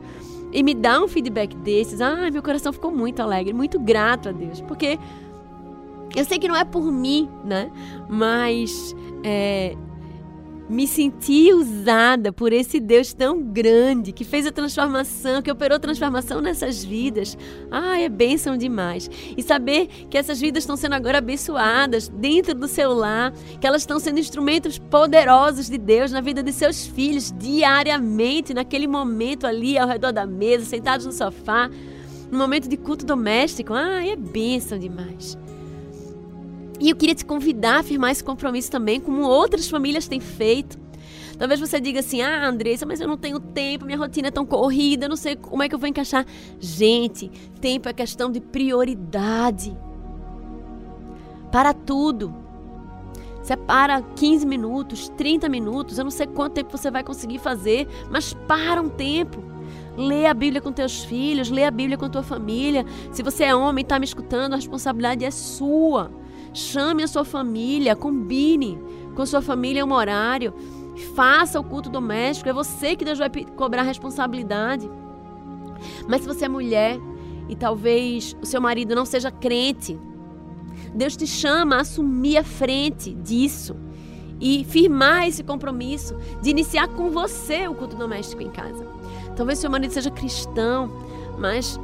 e 0.54 0.62
me 0.62 0.76
dá 0.76 1.02
um 1.02 1.08
feedback 1.08 1.56
desses, 1.58 2.02
ah, 2.02 2.30
meu 2.32 2.44
coração 2.44 2.72
ficou 2.72 2.92
muito 2.92 3.20
alegre, 3.20 3.52
muito 3.52 3.80
grato 3.80 4.30
a 4.30 4.32
Deus. 4.32 4.62
Porque 4.62 5.00
eu 6.16 6.24
sei 6.24 6.38
que 6.38 6.48
não 6.48 6.56
é 6.56 6.64
por 6.64 6.92
mim, 6.92 7.28
né? 7.44 7.72
Mas 8.08 8.96
é, 9.24 9.76
me 10.68 10.88
senti 10.88 11.54
usada 11.54 12.32
por 12.32 12.52
esse 12.52 12.80
Deus 12.80 13.14
tão 13.14 13.42
grande 13.42 14.12
que 14.12 14.24
fez 14.24 14.48
a 14.48 14.52
transformação, 14.52 15.42
que 15.42 15.52
operou 15.52 15.80
transformação 15.80 16.42
nessas 16.42 16.84
vidas. 16.84 17.38
Ah, 17.70 18.00
é 18.00 18.10
bênção 18.10 18.58
demais. 18.58 19.10
E 19.38 19.44
saber 19.44 19.88
que 20.10 20.18
essas 20.18 20.40
vidas 20.40 20.64
estão 20.64 20.76
sendo 20.76 20.94
agora 20.94 21.20
abençoadas 21.20 22.08
dentro 22.08 22.56
do 22.56 22.68
seu 22.68 22.94
lar, 22.94 23.32
que 23.60 23.68
elas 23.68 23.84
estão 23.84 24.00
sendo 24.00 24.20
instrumentos 24.20 24.80
poderosos 24.80 25.70
de 25.70 25.78
Deus 25.78 26.12
na 26.12 26.22
vida 26.22 26.42
de 26.42 26.52
seus 26.52 26.86
filhos 26.88 27.32
diariamente, 27.38 28.54
naquele 28.54 28.88
momento 28.88 29.46
ali 29.46 29.78
ao 29.78 29.88
redor 29.88 30.12
da 30.12 30.26
mesa, 30.26 30.66
sentados 30.66 31.06
no 31.06 31.12
sofá, 31.12 31.70
no 32.32 32.38
momento 32.38 32.68
de 32.68 32.78
culto 32.78 33.06
doméstico. 33.06 33.74
Ah, 33.74 34.06
é 34.06 34.16
bênção 34.16 34.80
demais. 34.80 35.38
E 36.80 36.90
eu 36.90 36.96
queria 36.96 37.16
te 37.16 37.26
convidar 37.26 37.80
a 37.80 37.84
firmar 37.84 38.12
esse 38.12 38.24
compromisso 38.24 38.70
também, 38.70 39.00
como 39.00 39.22
outras 39.22 39.70
famílias 39.70 40.08
têm 40.08 40.20
feito. 40.20 40.78
Talvez 41.38 41.60
você 41.60 41.80
diga 41.80 42.00
assim: 42.00 42.22
ah, 42.22 42.48
Andressa, 42.48 42.86
mas 42.86 43.00
eu 43.00 43.08
não 43.08 43.18
tenho 43.18 43.40
tempo, 43.40 43.86
minha 43.86 43.98
rotina 43.98 44.28
é 44.30 44.32
tão 44.32 44.46
corrida, 44.46 45.06
eu 45.06 45.10
não 45.10 45.16
sei 45.16 45.36
como 45.36 45.64
é 45.64 45.70
que 45.70 45.76
eu 45.76 45.80
vou 45.80 45.88
encaixar. 45.88 46.26
Gente, 46.60 47.30
tempo 47.60 47.90
é 47.90 47.94
questão 47.94 48.32
de 48.32 48.40
prioridade. 48.40 49.76
Para 51.52 51.74
tudo. 51.74 52.34
Separa 53.42 54.02
15 54.02 54.44
minutos, 54.44 55.08
30 55.10 55.48
minutos, 55.48 56.00
eu 56.00 56.04
não 56.04 56.10
sei 56.10 56.26
quanto 56.26 56.54
tempo 56.54 56.76
você 56.76 56.90
vai 56.90 57.04
conseguir 57.04 57.38
fazer, 57.38 57.88
mas 58.10 58.34
para 58.34 58.82
um 58.82 58.90
tempo. 58.90 59.44
Lê 59.96 60.26
a 60.26 60.34
Bíblia 60.34 60.60
com 60.60 60.72
teus 60.72 61.04
filhos, 61.04 61.50
lê 61.50 61.64
a 61.64 61.72
Bíblia 61.72 61.98
com 61.98 62.10
tua 62.10 62.24
família. 62.24 62.86
Se 63.12 63.22
você 63.22 63.46
é 63.46 63.56
homem 63.56 63.84
e 63.84 63.86
está 63.86 64.00
me 64.00 64.06
escutando, 64.06 64.54
a 64.54 64.56
responsabilidade 64.56 65.24
é 65.24 65.32
sua. 65.32 66.12
Chame 66.56 67.04
a 67.04 67.08
sua 67.08 67.26
família, 67.26 67.98
combine 67.98 68.80
com 69.14 69.26
sua 69.26 69.42
família 69.42 69.86
um 69.86 69.92
horário. 69.92 70.54
Faça 71.14 71.60
o 71.60 71.64
culto 71.64 71.90
doméstico. 71.90 72.50
É 72.50 72.54
você 72.54 72.96
que 72.96 73.04
Deus 73.04 73.20
vai 73.20 73.30
cobrar 73.30 73.82
responsabilidade. 73.82 74.90
Mas 76.08 76.22
se 76.22 76.28
você 76.28 76.46
é 76.46 76.48
mulher 76.48 76.98
e 77.50 77.58
talvez 77.58 78.38
o 78.42 78.46
seu 78.46 78.62
marido 78.62 78.96
não 78.96 79.06
seja 79.06 79.30
crente, 79.30 80.00
Deus 80.94 81.18
te 81.18 81.28
chama 81.28 81.76
a 81.76 81.82
assumir 81.82 82.38
a 82.38 82.44
frente 82.44 83.14
disso 83.14 83.76
e 84.40 84.64
firmar 84.64 85.28
esse 85.28 85.44
compromisso 85.44 86.16
de 86.42 86.52
iniciar 86.52 86.88
com 86.88 87.10
você 87.10 87.68
o 87.68 87.76
culto 87.76 87.98
doméstico 87.98 88.42
em 88.42 88.50
casa. 88.50 88.88
Talvez 89.36 89.60
seu 89.60 89.70
marido 89.70 89.92
seja 89.92 90.10
cristão, 90.10 90.90
mas 91.38 91.78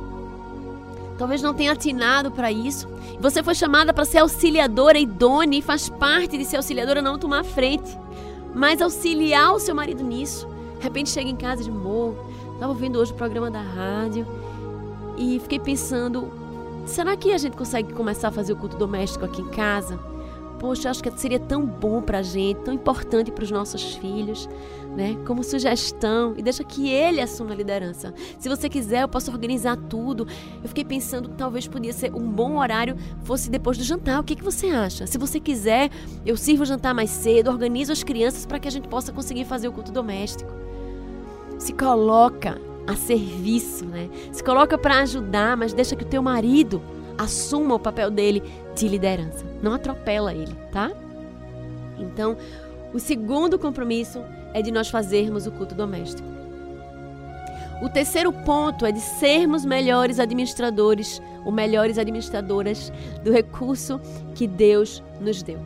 talvez 1.22 1.40
não 1.40 1.54
tenha 1.54 1.74
atinado 1.74 2.32
para 2.32 2.52
isso. 2.52 2.88
Você 3.20 3.44
foi 3.44 3.54
chamada 3.54 3.94
para 3.94 4.06
ser 4.06 4.18
auxiliadora 4.18 4.98
idônea 4.98 5.60
e 5.60 5.62
faz 5.62 5.88
parte 5.88 6.36
de 6.36 6.44
ser 6.44 6.58
auxiliadora 6.58 7.00
não 7.00 7.20
tomar 7.20 7.46
frente, 7.46 7.96
mas 8.56 8.82
auxiliar 8.82 9.54
o 9.54 9.60
seu 9.60 9.76
marido 9.76 10.04
nisso. 10.04 10.48
De 10.80 10.84
repente 10.84 11.12
chega 11.12 11.30
em 11.30 11.36
casa 11.36 11.64
de 11.64 11.70
amor, 11.70 12.16
estava 12.54 12.72
ouvindo 12.72 12.98
hoje 12.98 13.12
o 13.12 13.16
programa 13.16 13.52
da 13.52 13.62
rádio 13.62 14.26
e 15.16 15.40
fiquei 15.42 15.60
pensando, 15.60 16.28
será 16.88 17.16
que 17.16 17.32
a 17.32 17.38
gente 17.38 17.56
consegue 17.56 17.94
começar 17.94 18.30
a 18.30 18.32
fazer 18.32 18.54
o 18.54 18.56
culto 18.56 18.76
doméstico 18.76 19.24
aqui 19.24 19.44
em 19.44 19.50
casa? 19.50 20.00
Poxa, 20.62 20.92
acho 20.92 21.02
que 21.02 21.10
seria 21.20 21.40
tão 21.40 21.66
bom 21.66 22.04
para 22.04 22.20
a 22.20 22.22
gente, 22.22 22.60
tão 22.60 22.72
importante 22.72 23.32
para 23.32 23.44
os 23.44 23.50
nossos 23.50 23.96
filhos, 23.96 24.48
né? 24.96 25.18
Como 25.26 25.44
sugestão 25.44 26.36
e 26.38 26.44
deixa 26.44 26.64
que 26.64 26.88
ele 26.88 27.20
assuma 27.20 27.52
a 27.52 27.56
liderança. 27.56 28.14
Se 28.38 28.48
você 28.48 28.70
quiser, 28.70 29.02
eu 29.02 29.08
posso 29.08 29.32
organizar 29.32 29.76
tudo. 29.76 30.28
Eu 30.62 30.70
fiquei 30.70 30.86
pensando 30.86 31.30
que 31.30 31.36
talvez 31.36 31.68
podia 31.68 31.92
ser 31.92 32.14
um 32.14 32.30
bom 32.30 32.60
horário 32.60 32.96
fosse 33.24 33.50
depois 33.50 33.76
do 33.76 33.84
jantar. 33.84 34.20
O 34.20 34.24
que, 34.24 34.36
que 34.36 34.44
você 34.44 34.68
acha? 34.68 35.08
Se 35.08 35.18
você 35.18 35.40
quiser, 35.40 35.90
eu 36.24 36.38
sirvo 36.38 36.62
o 36.62 36.66
jantar 36.68 36.94
mais 36.94 37.10
cedo, 37.10 37.50
organizo 37.50 37.92
as 37.92 38.04
crianças 38.04 38.46
para 38.46 38.60
que 38.60 38.68
a 38.68 38.72
gente 38.72 38.88
possa 38.88 39.12
conseguir 39.12 39.46
fazer 39.46 39.68
o 39.68 39.72
culto 39.72 39.92
doméstico. 39.92 40.52
Se 41.58 41.74
coloca 41.74 42.62
a 42.86 42.96
serviço, 42.96 43.84
né? 43.84 44.12
Se 44.32 44.44
coloca 44.44 44.78
para 44.78 45.00
ajudar, 45.00 45.58
mas 45.58 45.74
deixa 45.74 45.96
que 45.96 46.04
o 46.04 46.08
teu 46.08 46.22
marido 46.22 46.80
assuma 47.18 47.76
o 47.76 47.80
papel 47.80 48.10
dele 48.10 48.44
de 48.76 48.88
liderança. 48.88 49.46
Não 49.62 49.74
atropela 49.74 50.34
ele, 50.34 50.56
tá? 50.72 50.92
Então, 51.98 52.38
o 52.94 53.00
segundo 53.00 53.58
compromisso 53.58 54.22
é 54.54 54.62
de 54.62 54.72
nós 54.72 54.90
fazermos 54.90 55.48
o 55.48 55.52
culto 55.52 55.76
doméstico. 55.76 56.28
O 57.82 57.90
terceiro 57.90 58.32
ponto 58.32 58.86
é 58.86 58.92
de 58.92 59.00
sermos 59.00 59.66
melhores 59.66 60.20
administradores 60.20 61.22
ou 61.44 61.52
melhores 61.52 61.98
administradoras 61.98 62.92
do 63.24 63.32
recurso 63.32 64.00
que 64.36 64.48
Deus 64.48 65.02
nos 65.20 65.42
deu. 65.42 65.60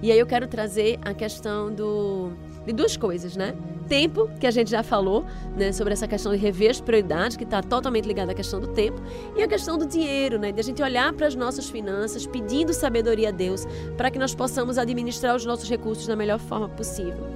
E 0.00 0.10
aí 0.10 0.18
eu 0.18 0.26
quero 0.26 0.46
trazer 0.46 0.98
a 1.04 1.12
questão 1.12 1.72
do, 1.72 2.32
de 2.68 2.74
duas 2.74 2.96
coisas, 2.96 3.36
né? 3.36 3.54
tempo, 3.88 4.30
que 4.38 4.46
a 4.46 4.50
gente 4.50 4.70
já 4.70 4.82
falou, 4.82 5.24
né, 5.56 5.72
sobre 5.72 5.94
essa 5.94 6.06
questão 6.06 6.30
de 6.30 6.38
rever 6.38 6.70
as 6.70 6.80
prioridades, 6.80 7.36
que 7.36 7.44
está 7.44 7.62
totalmente 7.62 8.04
ligada 8.04 8.32
à 8.32 8.34
questão 8.34 8.60
do 8.60 8.68
tempo, 8.68 9.00
e 9.34 9.42
a 9.42 9.48
questão 9.48 9.78
do 9.78 9.86
dinheiro, 9.86 10.38
né, 10.38 10.52
de 10.52 10.60
a 10.60 10.62
gente 10.62 10.82
olhar 10.82 11.10
para 11.14 11.26
as 11.26 11.34
nossas 11.34 11.70
finanças, 11.70 12.26
pedindo 12.26 12.72
sabedoria 12.74 13.30
a 13.30 13.32
Deus, 13.32 13.66
para 13.96 14.10
que 14.10 14.18
nós 14.18 14.34
possamos 14.34 14.76
administrar 14.76 15.34
os 15.34 15.44
nossos 15.44 15.68
recursos 15.68 16.06
da 16.06 16.14
melhor 16.14 16.38
forma 16.38 16.68
possível. 16.68 17.26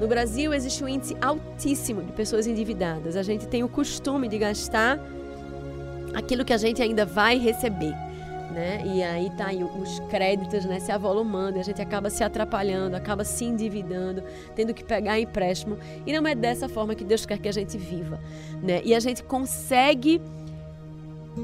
No 0.00 0.08
Brasil 0.08 0.52
existe 0.52 0.82
um 0.82 0.88
índice 0.88 1.16
altíssimo 1.20 2.02
de 2.02 2.10
pessoas 2.12 2.48
endividadas. 2.48 3.14
A 3.14 3.22
gente 3.22 3.46
tem 3.46 3.62
o 3.62 3.68
costume 3.68 4.26
de 4.26 4.36
gastar 4.36 4.98
aquilo 6.12 6.44
que 6.44 6.52
a 6.52 6.56
gente 6.56 6.82
ainda 6.82 7.06
vai 7.06 7.38
receber 7.38 7.94
né? 8.52 8.82
E 8.84 9.02
aí 9.02 9.30
tá 9.30 9.46
aí 9.46 9.64
os 9.64 10.00
créditos, 10.10 10.64
né, 10.64 10.78
se 10.78 10.92
avolumando, 10.92 11.58
a 11.58 11.62
gente 11.62 11.80
acaba 11.80 12.10
se 12.10 12.22
atrapalhando, 12.22 12.94
acaba 12.94 13.24
se 13.24 13.44
endividando, 13.44 14.22
tendo 14.54 14.72
que 14.74 14.84
pegar 14.84 15.18
empréstimo, 15.18 15.78
e 16.06 16.12
não 16.12 16.26
é 16.26 16.34
dessa 16.34 16.68
forma 16.68 16.94
que 16.94 17.04
Deus 17.04 17.26
quer 17.26 17.38
que 17.38 17.48
a 17.48 17.52
gente 17.52 17.76
viva, 17.78 18.20
né? 18.62 18.80
E 18.84 18.94
a 18.94 19.00
gente 19.00 19.22
consegue 19.24 20.20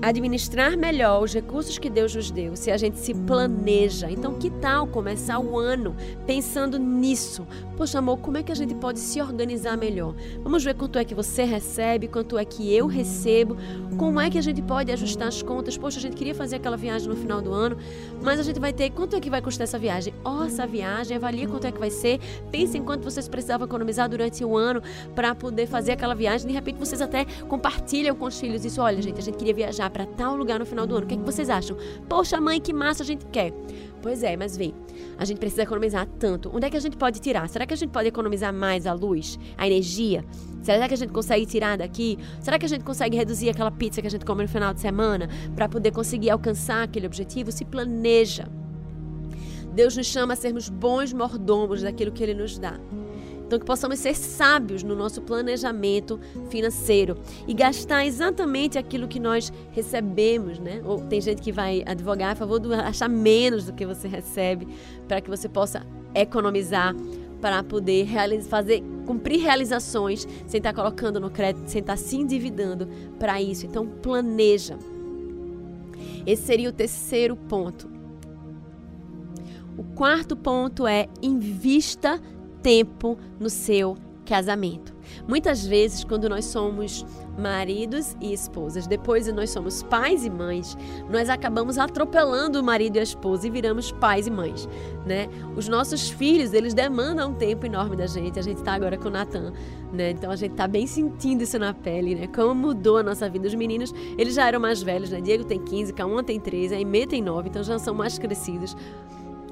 administrar 0.02 0.76
melhor 0.76 1.22
os 1.22 1.32
recursos 1.32 1.78
que 1.78 1.88
Deus 1.88 2.14
nos 2.14 2.30
deu, 2.30 2.54
se 2.56 2.70
a 2.70 2.76
gente 2.76 2.98
se 2.98 3.14
planeja. 3.14 4.10
Então, 4.10 4.34
que 4.34 4.50
tal 4.50 4.86
começar 4.86 5.38
o 5.38 5.58
ano 5.58 5.96
pensando 6.26 6.78
nisso? 6.78 7.46
Poxa, 7.76 7.98
amor, 7.98 8.18
como 8.18 8.36
é 8.36 8.42
que 8.42 8.52
a 8.52 8.54
gente 8.54 8.74
pode 8.74 8.98
se 8.98 9.20
organizar 9.20 9.76
melhor? 9.76 10.14
Vamos 10.42 10.64
ver 10.64 10.74
quanto 10.74 10.98
é 10.98 11.04
que 11.04 11.14
você 11.14 11.44
recebe, 11.44 12.08
quanto 12.08 12.36
é 12.36 12.44
que 12.44 12.74
eu 12.74 12.86
recebo, 12.86 13.56
como 13.96 14.20
é 14.20 14.28
que 14.28 14.36
a 14.36 14.42
gente 14.42 14.60
pode 14.60 14.92
ajustar 14.92 15.28
as 15.28 15.42
contas. 15.42 15.78
Poxa, 15.78 15.98
a 15.98 16.02
gente 16.02 16.16
queria 16.16 16.34
fazer 16.34 16.56
aquela 16.56 16.76
viagem 16.76 17.08
no 17.08 17.16
final 17.16 17.40
do 17.40 17.52
ano, 17.52 17.76
mas 18.22 18.38
a 18.40 18.42
gente 18.42 18.60
vai 18.60 18.72
ter 18.72 18.90
quanto 18.90 19.16
é 19.16 19.20
que 19.20 19.30
vai 19.30 19.40
custar 19.40 19.64
essa 19.64 19.78
viagem? 19.78 20.12
Ó, 20.24 20.44
essa 20.44 20.66
viagem, 20.66 21.16
avalie 21.16 21.46
quanto 21.46 21.66
é 21.66 21.72
que 21.72 21.78
vai 21.78 21.90
ser. 21.90 22.20
Pense 22.50 22.76
em 22.76 22.82
quanto 22.82 23.04
vocês 23.04 23.28
precisavam 23.28 23.66
economizar 23.66 24.08
durante 24.08 24.44
o 24.44 24.56
ano 24.56 24.82
para 25.14 25.34
poder 25.34 25.66
fazer 25.66 25.92
aquela 25.92 26.14
viagem. 26.14 26.46
De 26.46 26.52
repente, 26.52 26.78
vocês 26.78 27.00
até 27.00 27.24
compartilham 27.48 28.14
com 28.14 28.26
os 28.26 28.38
filhos 28.38 28.64
isso. 28.64 28.82
Olha, 28.82 29.00
gente, 29.00 29.18
a 29.18 29.22
gente 29.22 29.36
queria 29.36 29.54
viajar 29.54 29.77
viajar 29.78 29.90
para 29.90 30.04
tal 30.04 30.36
lugar 30.36 30.58
no 30.58 30.66
final 30.66 30.86
do 30.86 30.96
ano. 30.96 31.04
O 31.04 31.08
que, 31.08 31.14
é 31.14 31.16
que 31.16 31.24
vocês 31.24 31.48
acham? 31.48 31.76
Poxa, 32.08 32.40
mãe, 32.40 32.60
que 32.60 32.72
massa 32.72 33.02
a 33.02 33.06
gente 33.06 33.24
quer. 33.26 33.52
Pois 34.02 34.22
é, 34.22 34.36
mas 34.36 34.56
vê, 34.56 34.74
a 35.16 35.24
gente 35.24 35.38
precisa 35.38 35.62
economizar 35.62 36.06
tanto. 36.18 36.50
Onde 36.54 36.66
é 36.66 36.70
que 36.70 36.76
a 36.76 36.80
gente 36.80 36.96
pode 36.96 37.20
tirar? 37.20 37.48
Será 37.48 37.66
que 37.66 37.74
a 37.74 37.76
gente 37.76 37.90
pode 37.90 38.08
economizar 38.08 38.52
mais 38.52 38.86
a 38.86 38.92
luz, 38.92 39.38
a 39.56 39.66
energia? 39.66 40.24
Será 40.62 40.88
que 40.88 40.94
a 40.94 40.96
gente 40.96 41.12
consegue 41.12 41.46
tirar 41.46 41.78
daqui? 41.78 42.18
Será 42.40 42.58
que 42.58 42.66
a 42.66 42.68
gente 42.68 42.84
consegue 42.84 43.16
reduzir 43.16 43.50
aquela 43.50 43.70
pizza 43.70 44.00
que 44.00 44.06
a 44.06 44.10
gente 44.10 44.24
come 44.24 44.42
no 44.42 44.48
final 44.48 44.74
de 44.74 44.80
semana 44.80 45.28
para 45.54 45.68
poder 45.68 45.92
conseguir 45.92 46.30
alcançar 46.30 46.84
aquele 46.84 47.06
objetivo? 47.06 47.50
Se 47.50 47.64
planeja. 47.64 48.48
Deus 49.72 49.96
nos 49.96 50.06
chama 50.06 50.32
a 50.32 50.36
sermos 50.36 50.68
bons 50.68 51.12
mordomos 51.12 51.82
daquilo 51.82 52.10
que 52.10 52.22
Ele 52.22 52.34
nos 52.34 52.58
dá. 52.58 52.78
Então, 53.48 53.58
que 53.58 53.64
possamos 53.64 53.98
ser 53.98 54.14
sábios 54.14 54.82
no 54.82 54.94
nosso 54.94 55.22
planejamento 55.22 56.20
financeiro 56.50 57.16
e 57.46 57.54
gastar 57.54 58.04
exatamente 58.04 58.76
aquilo 58.76 59.08
que 59.08 59.18
nós 59.18 59.50
recebemos, 59.72 60.58
né? 60.58 60.82
Ou 60.84 61.00
tem 61.00 61.18
gente 61.18 61.40
que 61.40 61.50
vai 61.50 61.82
advogar 61.86 62.32
a 62.32 62.34
favor 62.34 62.60
de 62.60 62.74
achar 62.74 63.08
menos 63.08 63.64
do 63.64 63.72
que 63.72 63.86
você 63.86 64.06
recebe, 64.06 64.68
para 65.08 65.22
que 65.22 65.30
você 65.30 65.48
possa 65.48 65.82
economizar 66.14 66.94
para 67.40 67.62
poder 67.62 68.06
fazer, 68.42 68.82
cumprir 69.06 69.40
realizações 69.40 70.28
sem 70.46 70.58
estar 70.58 70.74
colocando 70.74 71.18
no 71.18 71.30
crédito, 71.30 71.70
sem 71.70 71.80
estar 71.80 71.96
se 71.96 72.16
endividando 72.16 72.86
para 73.18 73.40
isso. 73.40 73.64
Então, 73.64 73.86
planeja. 73.86 74.76
Esse 76.26 76.42
seria 76.42 76.68
o 76.68 76.72
terceiro 76.72 77.34
ponto. 77.34 77.88
O 79.78 79.84
quarto 79.94 80.36
ponto 80.36 80.86
é 80.86 81.08
invista 81.22 82.20
tempo 82.68 83.16
no 83.40 83.48
seu 83.48 83.96
casamento. 84.26 84.94
Muitas 85.26 85.64
vezes, 85.64 86.04
quando 86.04 86.28
nós 86.28 86.44
somos 86.44 87.02
maridos 87.38 88.14
e 88.20 88.30
esposas, 88.30 88.86
depois 88.86 89.26
nós 89.32 89.48
somos 89.48 89.82
pais 89.82 90.22
e 90.22 90.28
mães, 90.28 90.76
nós 91.08 91.30
acabamos 91.30 91.78
atropelando 91.78 92.60
o 92.60 92.62
marido 92.62 92.96
e 92.96 93.00
a 93.00 93.02
esposa 93.02 93.46
e 93.46 93.50
viramos 93.50 93.90
pais 93.90 94.26
e 94.26 94.30
mães, 94.30 94.68
né? 95.06 95.30
Os 95.56 95.66
nossos 95.66 96.10
filhos, 96.10 96.52
eles 96.52 96.74
demandam 96.74 97.30
um 97.30 97.34
tempo 97.34 97.64
enorme 97.64 97.96
da 97.96 98.06
gente. 98.06 98.38
A 98.38 98.42
gente 98.42 98.58
está 98.58 98.74
agora 98.74 98.98
com 98.98 99.08
o 99.08 99.10
Natan, 99.10 99.54
né? 99.90 100.10
Então 100.10 100.30
a 100.30 100.36
gente 100.36 100.52
está 100.52 100.68
bem 100.68 100.86
sentindo 100.86 101.42
isso 101.42 101.58
na 101.58 101.72
pele, 101.72 102.14
né? 102.14 102.26
Como 102.26 102.54
mudou 102.54 102.98
a 102.98 103.02
nossa 103.02 103.30
vida. 103.30 103.48
Os 103.48 103.54
meninos, 103.54 103.94
eles 104.18 104.34
já 104.34 104.46
eram 104.46 104.60
mais 104.60 104.82
velhos, 104.82 105.10
né? 105.10 105.22
Diego 105.22 105.42
tem 105.42 105.58
15, 105.58 105.94
Cauã 105.94 106.22
tem 106.22 106.38
13, 106.38 106.74
a 106.74 106.80
Emê 106.82 107.06
tem 107.06 107.22
9, 107.22 107.48
então 107.48 107.62
já 107.62 107.78
são 107.78 107.94
mais 107.94 108.18
crescidos. 108.18 108.76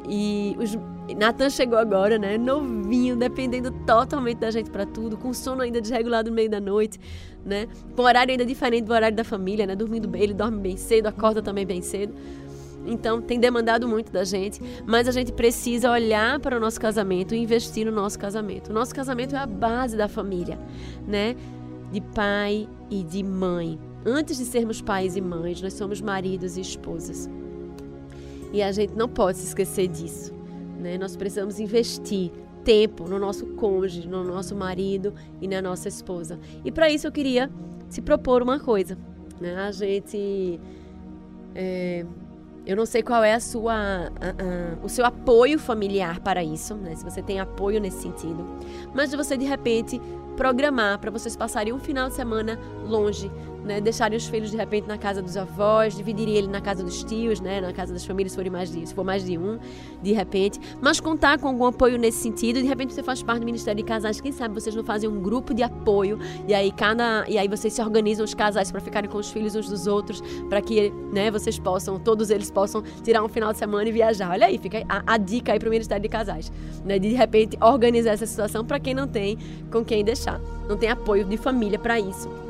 E 0.09 0.57
os 0.59 0.77
Natan 1.15 1.51
chegou 1.51 1.79
agora, 1.79 2.19
né? 2.19 2.37
Novinho, 2.37 3.17
dependendo 3.17 3.71
totalmente 3.87 4.39
da 4.39 4.51
gente 4.51 4.71
para 4.71 4.85
tudo, 4.85 5.17
com 5.17 5.33
sono 5.33 5.63
ainda 5.63 5.81
desregulado 5.81 6.31
no 6.31 6.37
meio 6.37 6.51
da 6.51 6.61
noite, 6.61 6.99
né? 7.45 7.69
Com 7.95 8.03
horário 8.03 8.33
ainda 8.33 8.45
diferente 8.45 8.85
do 8.85 8.93
horário 8.93 9.17
da 9.17 9.25
família, 9.25 9.67
né? 9.67 9.77
Dormindo 9.77 10.09
bem, 10.09 10.23
ele 10.23 10.35
dorme 10.35 10.59
bem 10.59 10.77
cedo, 10.77 11.07
acorda 11.07 11.43
também 11.43 11.65
bem 11.65 11.83
cedo. 11.83 12.15
Então, 12.87 13.21
tem 13.21 13.41
demandado 13.41 13.89
muito 13.89 14.13
da 14.13 14.23
gente, 14.23 14.61
mas 14.87 15.09
a 15.09 15.11
gente 15.11 15.33
precisa 15.33 15.91
olhar 15.91 16.39
para 16.39 16.57
o 16.57 16.61
nosso 16.61 16.81
casamento 16.81 17.35
e 17.35 17.39
investir 17.39 17.85
no 17.85 17.91
nosso 17.91 18.19
casamento. 18.19 18.71
O 18.71 18.73
nosso 18.73 18.95
casamento 18.95 19.35
é 19.35 19.39
a 19.39 19.47
base 19.47 19.97
da 19.97 20.09
família, 20.09 20.59
né? 21.07 21.35
De 21.91 22.01
pai 22.01 22.69
e 22.91 23.03
de 23.03 23.23
mãe. 23.23 23.79
Antes 24.05 24.39
de 24.39 24.45
sermos 24.45 24.81
pais 24.81 25.17
e 25.17 25.21
mães, 25.21 25.61
nós 25.61 25.73
somos 25.73 26.01
maridos 26.01 26.57
e 26.57 26.61
esposas. 26.61 27.29
E 28.57 28.63
a 28.63 28.73
gente 28.73 28.95
não 28.95 29.07
pode 29.07 29.37
se 29.37 29.49
esquecer 29.49 29.87
disso. 29.87 30.33
Né? 30.81 30.97
Nós 30.97 31.15
precisamos 31.15 31.61
investir 31.61 32.31
tempo 32.65 33.07
no 33.07 33.19
nosso 33.19 33.45
cônjuge, 33.49 34.09
no 34.09 34.25
nosso 34.25 34.57
marido 34.57 35.13
e 35.43 35.47
na 35.47 35.61
nossa 35.61 35.89
esposa. 35.89 36.41
E 36.65 36.73
para 36.73 36.89
isso 36.89 37.07
eu 37.07 37.13
queria 37.13 37.51
te 37.91 38.01
propor 38.01 38.43
uma 38.43 38.59
coisa. 38.59 38.97
Né? 39.39 39.55
A 39.57 39.71
gente 39.71 40.59
é, 41.55 42.07
Eu 42.67 42.75
não 42.75 42.85
sei 42.85 43.01
qual 43.01 43.23
é 43.23 43.33
a 43.33 43.39
sua, 43.39 44.11
o 44.83 44.89
seu 44.89 45.07
apoio 45.07 45.57
familiar 45.57 46.19
para 46.19 46.43
isso, 46.43 46.75
né? 46.75 46.97
Se 46.97 47.05
você 47.05 47.23
tem 47.23 47.39
apoio 47.39 47.81
nesse 47.81 48.03
sentido. 48.03 48.45
Mas 48.93 49.09
de 49.09 49.17
você, 49.17 49.37
de 49.37 49.45
repente, 49.47 50.01
programar 50.37 50.99
para 50.99 51.09
vocês 51.09 51.37
passarem 51.37 51.73
um 51.73 51.79
final 51.79 52.09
de 52.09 52.17
semana 52.17 52.59
longe, 52.85 53.31
né? 53.67 53.81
Deixarem 53.81 54.17
os 54.17 54.27
filhos 54.27 54.51
de 54.51 54.57
repente 54.57 54.87
na 54.87 54.97
casa 54.97 55.21
dos 55.21 55.37
avós, 55.37 55.97
dividirem 55.97 56.35
ele 56.37 56.49
na 56.49 56.61
casa 56.61 56.83
dos 56.83 57.03
tios, 57.05 57.41
né? 57.41 57.61
Na 57.61 57.73
casa 57.73 57.93
das 57.93 58.07
famílias, 58.07 58.33
se, 58.33 58.51
mais 58.51 58.71
de, 58.71 58.87
se 58.87 58.95
for 58.95 59.05
mais 59.05 59.25
de 59.25 59.37
um, 59.37 59.59
de 60.03 60.13
repente. 60.13 60.59
Mas 60.81 61.01
contar 61.01 61.39
com 61.39 61.49
algum 61.49 61.67
apoio 61.67 61.99
nesse 61.99 62.19
sentido. 62.19 62.61
De 62.61 62.67
repente 62.67 62.95
você 62.95 63.03
faz 63.03 63.23
parte 63.23 63.41
do 63.41 63.47
Ministério 63.47 63.83
de 63.83 63.87
Casais, 63.87 64.21
quem 64.21 64.33
sabe 64.33 64.55
vocês 64.55 64.75
não 64.75 64.85
fazem 64.85 65.11
um 65.11 65.21
grupo 65.21 65.53
de 65.53 65.63
apoio 65.63 66.19
e 66.47 66.55
aí 66.55 66.71
cada 66.71 67.27
e 67.29 67.37
aí 67.37 67.49
vocês 67.49 67.73
se 67.73 67.83
organizam 67.83 68.25
os 68.25 68.35
casais 68.35 68.71
para 68.71 68.81
ficarem 68.81 69.11
com 69.11 69.19
os 69.19 69.31
filhos 69.31 69.57
uns 69.57 69.69
dos 69.69 69.87
outros, 69.87 70.23
para 70.49 70.63
que, 70.63 70.91
né? 71.13 71.31
Vocês 71.31 71.59
possam, 71.59 71.99
todos 71.99 72.31
eles 72.31 72.51
possam 72.51 72.83
tirar 73.03 73.23
um 73.23 73.29
final 73.29 73.53
de 73.53 73.59
semana 73.59 73.89
e 73.89 73.93
viajar. 73.93 74.31
Olha 74.31 74.47
aí, 74.47 74.59
fica 74.59 74.85
a, 74.89 75.03
a 75.15 75.17
dica 75.17 75.53
aí 75.53 75.59
para 75.59 75.69
o 75.69 75.71
Ministério 75.71 76.03
de 76.03 76.09
Casais, 76.09 76.53
né? 76.85 76.99
De 76.99 77.09
repente 77.09 77.59
organizar 77.61 78.13
essa 78.13 78.27
situação 78.27 78.65
para 78.65 78.79
quem 78.79 78.95
não 78.95 79.09
tem 79.09 79.37
com 79.73 79.85
quem 79.85 80.05
deixar, 80.05 80.41
não 80.69 80.77
tem 80.77 80.89
apoio 80.89 81.25
de 81.25 81.37
família 81.37 81.79
para 81.79 81.99
isso. 81.99 82.46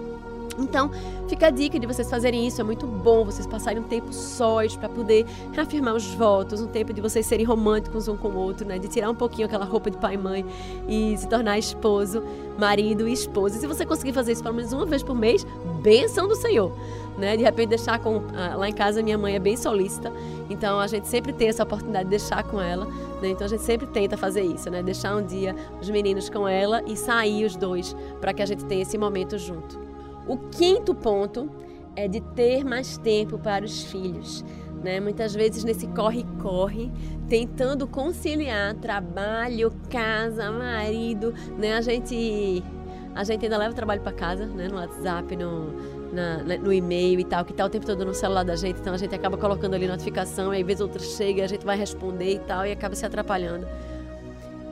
Então, 0.58 0.90
fica 1.28 1.48
a 1.48 1.50
dica 1.50 1.78
de 1.78 1.86
vocês 1.86 2.08
fazerem 2.08 2.46
isso. 2.46 2.60
É 2.60 2.64
muito 2.64 2.86
bom 2.86 3.24
vocês 3.24 3.46
passarem 3.46 3.80
um 3.80 3.86
tempo 3.86 4.12
sós 4.12 4.76
para 4.76 4.88
poder 4.88 5.26
reafirmar 5.52 5.94
os 5.94 6.06
votos, 6.14 6.60
um 6.60 6.66
tempo 6.66 6.92
de 6.92 7.00
vocês 7.00 7.26
serem 7.26 7.44
românticos 7.44 8.08
um 8.08 8.16
com 8.16 8.28
o 8.28 8.36
outro, 8.36 8.66
né? 8.66 8.78
De 8.78 8.88
tirar 8.88 9.10
um 9.10 9.14
pouquinho 9.14 9.46
aquela 9.46 9.64
roupa 9.64 9.90
de 9.90 9.98
pai 9.98 10.14
e 10.14 10.18
mãe 10.18 10.46
e 10.88 11.16
se 11.16 11.28
tornar 11.28 11.58
esposo, 11.58 12.22
marido 12.58 13.06
e 13.06 13.12
esposa. 13.12 13.56
E 13.56 13.60
se 13.60 13.66
você 13.66 13.84
conseguir 13.84 14.12
fazer 14.12 14.32
isso 14.32 14.42
pelo 14.42 14.54
menos 14.54 14.72
uma 14.72 14.86
vez 14.86 15.02
por 15.02 15.14
mês, 15.14 15.46
benção 15.82 16.26
do 16.26 16.34
Senhor. 16.34 16.72
Né? 17.18 17.36
De 17.36 17.42
repente 17.42 17.70
deixar 17.70 17.98
com 17.98 18.22
ah, 18.34 18.56
lá 18.56 18.68
em 18.68 18.74
casa 18.74 19.02
minha 19.02 19.16
mãe 19.16 19.36
é 19.36 19.38
bem 19.38 19.56
solícita, 19.56 20.12
então 20.50 20.78
a 20.78 20.86
gente 20.86 21.08
sempre 21.08 21.32
tem 21.32 21.48
essa 21.48 21.62
oportunidade 21.62 22.04
de 22.04 22.10
deixar 22.10 22.42
com 22.42 22.60
ela, 22.60 22.84
né? 23.22 23.30
Então 23.30 23.46
a 23.46 23.48
gente 23.48 23.62
sempre 23.62 23.86
tenta 23.86 24.18
fazer 24.18 24.42
isso, 24.42 24.68
né? 24.68 24.82
Deixar 24.82 25.16
um 25.16 25.24
dia 25.24 25.56
os 25.80 25.88
meninos 25.88 26.28
com 26.28 26.46
ela 26.46 26.82
e 26.86 26.94
sair 26.94 27.46
os 27.46 27.56
dois 27.56 27.96
para 28.20 28.34
que 28.34 28.42
a 28.42 28.46
gente 28.46 28.66
tenha 28.66 28.82
esse 28.82 28.98
momento 28.98 29.38
junto. 29.38 29.85
O 30.26 30.36
quinto 30.36 30.94
ponto 30.94 31.50
é 31.94 32.06
de 32.06 32.20
ter 32.20 32.64
mais 32.64 32.98
tempo 32.98 33.38
para 33.38 33.64
os 33.64 33.84
filhos. 33.84 34.44
Né? 34.82 35.00
Muitas 35.00 35.34
vezes 35.34 35.64
nesse 35.64 35.86
corre-corre, 35.88 36.92
tentando 37.28 37.86
conciliar 37.86 38.74
trabalho, 38.74 39.72
casa, 39.90 40.50
marido, 40.50 41.34
né? 41.58 41.74
A 41.74 41.80
gente, 41.80 42.62
a 43.14 43.24
gente 43.24 43.44
ainda 43.44 43.56
leva 43.56 43.72
o 43.72 43.74
trabalho 43.74 44.02
para 44.02 44.12
casa, 44.12 44.46
né? 44.46 44.68
No 44.68 44.76
WhatsApp, 44.76 45.34
no, 45.34 45.72
na, 46.12 46.58
no 46.58 46.72
e-mail 46.72 47.18
e 47.18 47.24
tal, 47.24 47.44
que 47.44 47.52
está 47.52 47.64
o 47.64 47.70
tempo 47.70 47.86
todo 47.86 48.04
no 48.04 48.14
celular 48.14 48.44
da 48.44 48.54
gente, 48.54 48.80
então 48.80 48.94
a 48.94 48.96
gente 48.96 49.14
acaba 49.14 49.36
colocando 49.36 49.74
ali 49.74 49.88
notificação, 49.88 50.52
e 50.52 50.58
aí 50.58 50.62
vez 50.62 50.80
outra 50.80 51.02
chega, 51.02 51.44
a 51.44 51.48
gente 51.48 51.64
vai 51.64 51.76
responder 51.76 52.34
e 52.34 52.38
tal, 52.40 52.66
e 52.66 52.70
acaba 52.70 52.94
se 52.94 53.04
atrapalhando. 53.04 53.66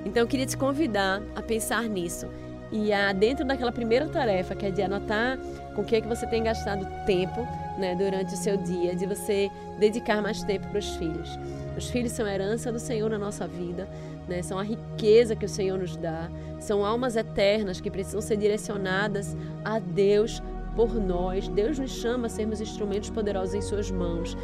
Então 0.05 0.23
eu 0.23 0.27
queria 0.27 0.47
te 0.47 0.57
convidar 0.57 1.23
a 1.35 1.43
pensar 1.43 1.85
nisso. 1.85 2.27
E 2.73 2.93
a, 2.93 3.13
dentro 3.13 3.45
daquela 3.45 3.71
primeira 3.71 4.09
tarefa, 4.09 4.55
que 4.55 4.67
é 4.67 4.71
de 4.71 4.83
anotar 4.83 5.39
com 5.75 5.83
o 5.83 5.85
que 5.85 5.97
é 5.97 6.01
que 6.01 6.09
você 6.09 6.27
tem 6.27 6.43
gastado 6.43 6.87
tempo 7.07 7.41
né, 7.79 7.95
durante 7.95 8.35
o 8.35 8.37
seu 8.37 8.57
dia, 8.57 8.95
de 8.95 9.07
você 9.07 9.51
dedicar 9.79 10.23
mais 10.23 10.43
tempo 10.43 10.67
para 10.69 10.79
os 10.79 10.97
filhos. 10.97 11.39
Os 11.77 11.89
filhos 11.91 12.13
são 12.13 12.27
herança 12.27 12.73
do 12.73 12.79
Senhor 12.79 13.11
na 13.11 13.19
nossa 13.19 13.47
vida, 13.47 13.89
né, 14.29 14.43
são 14.43 14.59
a 14.59 14.63
riqueza 14.63 15.37
que 15.37 15.45
o 15.45 15.49
Senhor 15.49 15.79
nos 15.79 15.97
dá, 15.97 16.29
são 16.59 16.85
almas 16.85 17.17
eternas 17.17 17.81
que 17.81 17.91
precisam 17.91 18.21
ser 18.21 18.37
direcionadas 18.37 19.37
a 19.65 19.79
Deus 19.79 20.43
por 20.75 20.95
nós. 20.95 21.49
Deus 21.49 21.79
nos 21.79 21.91
chama 21.91 22.27
a 22.27 22.31
sermos 22.31 22.61
instrumentos 22.61 23.11
poderosos 23.11 23.55
em 23.55 23.63
Suas 23.63 23.91
mãos 23.91 24.37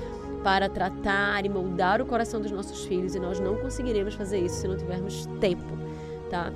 para 0.42 0.68
tratar 0.68 1.44
e 1.44 1.48
moldar 1.48 2.00
o 2.00 2.06
coração 2.06 2.40
dos 2.40 2.50
nossos 2.50 2.84
filhos 2.84 3.14
e 3.14 3.20
nós 3.20 3.38
não 3.38 3.56
conseguiremos 3.56 4.14
fazer 4.14 4.38
isso 4.38 4.56
se 4.56 4.68
não 4.68 4.76
tivermos 4.76 5.26
tempo, 5.38 5.78
tá? 6.30 6.52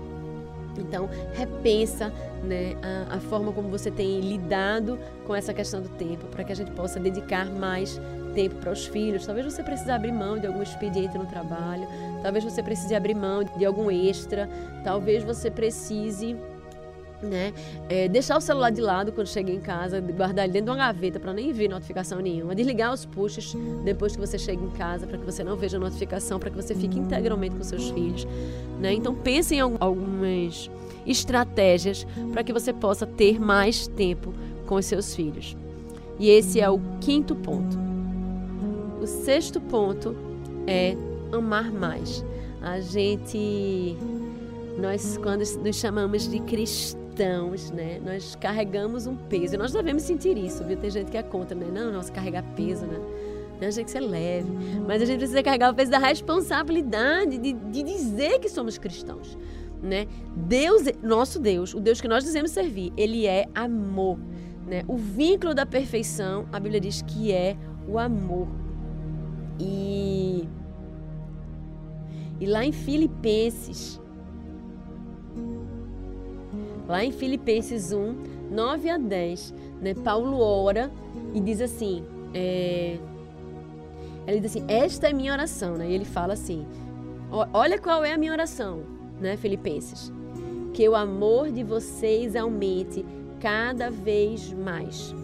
Então, 0.80 1.08
repensa 1.34 2.12
né, 2.42 2.76
a, 2.82 3.16
a, 3.16 3.20
forma 3.20 3.52
como 3.52 3.68
você 3.68 3.90
tem 3.90 4.20
lidado 4.20 4.98
com 5.26 5.34
essa 5.34 5.52
questão 5.52 5.80
do 5.80 5.88
tempo, 5.90 6.26
para 6.26 6.44
que 6.44 6.52
a 6.52 6.56
gente 6.56 6.70
possa 6.72 7.00
dedicar 7.00 7.46
mais 7.46 8.00
tempo 8.34 8.56
para 8.56 8.72
os 8.72 8.86
filhos. 8.86 9.24
Talvez 9.24 9.46
você 9.46 9.62
precise 9.62 9.90
abrir 9.90 10.12
mão 10.12 10.38
de 10.38 10.46
algum 10.46 10.62
expediente 10.62 11.16
no 11.16 11.26
trabalho, 11.26 11.86
talvez 12.22 12.44
você 12.44 12.62
precise 12.62 12.94
abrir 12.94 13.14
mão 13.14 13.44
de 13.44 13.64
algum 13.64 13.90
extra, 13.90 14.48
talvez 14.82 15.22
você 15.22 15.50
precise 15.50 16.36
né? 17.22 17.52
É, 17.88 18.08
deixar 18.08 18.36
o 18.36 18.40
celular 18.40 18.70
de 18.70 18.80
lado 18.80 19.12
quando 19.12 19.26
chega 19.26 19.50
em 19.50 19.60
casa, 19.60 20.00
guardar 20.00 20.44
ele 20.44 20.52
dentro 20.52 20.66
de 20.66 20.70
uma 20.78 20.86
gaveta 20.86 21.18
para 21.18 21.32
nem 21.32 21.52
ver 21.52 21.68
notificação 21.68 22.20
nenhuma, 22.20 22.54
desligar 22.54 22.92
os 22.92 23.04
pushes 23.04 23.54
depois 23.84 24.14
que 24.14 24.20
você 24.20 24.38
chega 24.38 24.62
em 24.62 24.70
casa 24.70 25.06
para 25.06 25.18
que 25.18 25.24
você 25.24 25.42
não 25.42 25.56
veja 25.56 25.78
notificação, 25.78 26.38
para 26.38 26.50
que 26.50 26.56
você 26.56 26.74
fique 26.74 26.98
integralmente 26.98 27.56
com 27.56 27.62
seus 27.62 27.90
filhos, 27.90 28.26
né? 28.80 28.92
Então 28.92 29.14
pense 29.14 29.54
em 29.54 29.60
algumas 29.60 30.70
estratégias 31.06 32.06
para 32.32 32.42
que 32.42 32.52
você 32.52 32.72
possa 32.72 33.06
ter 33.06 33.40
mais 33.40 33.86
tempo 33.86 34.32
com 34.66 34.76
os 34.76 34.86
seus 34.86 35.14
filhos. 35.14 35.56
E 36.18 36.30
esse 36.30 36.60
é 36.60 36.70
o 36.70 36.80
quinto 37.00 37.34
ponto. 37.34 37.76
O 39.00 39.06
sexto 39.06 39.60
ponto 39.60 40.16
é 40.66 40.96
amar 41.32 41.70
mais. 41.70 42.24
A 42.62 42.80
gente 42.80 43.96
nós 44.78 45.18
quando 45.18 45.40
nos 45.40 45.76
chamamos 45.76 46.28
de 46.28 46.40
cristãos 46.40 47.03
cristãos, 47.14 47.70
né? 47.70 48.00
Nós 48.04 48.36
carregamos 48.36 49.06
um 49.06 49.14
peso. 49.14 49.54
E 49.54 49.58
nós 49.58 49.72
devemos 49.72 50.02
sentir 50.02 50.36
isso, 50.36 50.64
viu? 50.64 50.76
Tem 50.76 50.90
gente 50.90 51.10
que 51.10 51.16
é 51.16 51.22
contra, 51.22 51.56
né? 51.56 51.66
Não, 51.72 51.92
nossa, 51.92 52.12
carregar 52.12 52.42
peso, 52.56 52.84
né? 52.86 52.98
Não, 53.60 53.68
a 53.68 53.70
gente 53.70 53.86
que 53.86 53.90
ser 53.92 54.00
leve. 54.00 54.50
Mas 54.86 55.00
a 55.00 55.04
gente 55.04 55.18
precisa 55.18 55.42
carregar 55.42 55.70
o 55.70 55.74
peso 55.74 55.90
da 55.90 55.98
responsabilidade 55.98 57.38
de, 57.38 57.52
de 57.52 57.82
dizer 57.82 58.40
que 58.40 58.48
somos 58.48 58.76
cristãos. 58.76 59.38
Né? 59.80 60.06
Deus, 60.34 60.82
nosso 61.02 61.38
Deus, 61.38 61.72
o 61.74 61.80
Deus 61.80 62.00
que 62.00 62.08
nós 62.08 62.24
dizemos 62.24 62.50
servir, 62.50 62.92
ele 62.96 63.26
é 63.26 63.46
amor. 63.54 64.18
Né? 64.66 64.82
O 64.88 64.96
vínculo 64.96 65.54
da 65.54 65.66
perfeição, 65.66 66.46
a 66.52 66.58
Bíblia 66.58 66.80
diz 66.80 67.02
que 67.02 67.30
é 67.30 67.56
o 67.86 67.98
amor. 67.98 68.48
E, 69.60 70.48
e 72.40 72.46
lá 72.46 72.64
em 72.64 72.72
Filipenses, 72.72 74.00
Lá 76.86 77.04
em 77.04 77.12
Filipenses 77.12 77.92
1, 77.92 78.14
9 78.50 78.90
a 78.90 78.98
10, 78.98 79.54
né, 79.80 79.94
Paulo 79.94 80.38
ora 80.38 80.90
e 81.32 81.40
diz 81.40 81.60
assim: 81.60 82.04
é, 82.34 82.98
ele 84.26 84.40
diz 84.40 84.56
assim, 84.56 84.64
esta 84.68 85.08
é 85.08 85.12
minha 85.12 85.32
oração, 85.32 85.76
né? 85.76 85.88
E 85.88 85.94
ele 85.94 86.04
fala 86.04 86.32
assim: 86.32 86.66
olha 87.52 87.78
qual 87.78 88.04
é 88.04 88.12
a 88.12 88.18
minha 88.18 88.32
oração, 88.32 88.82
né, 89.20 89.36
Filipenses? 89.36 90.12
Que 90.72 90.88
o 90.88 90.94
amor 90.94 91.50
de 91.50 91.62
vocês 91.62 92.34
aumente 92.34 93.04
cada 93.40 93.90
vez 93.90 94.52
mais, 94.52 95.14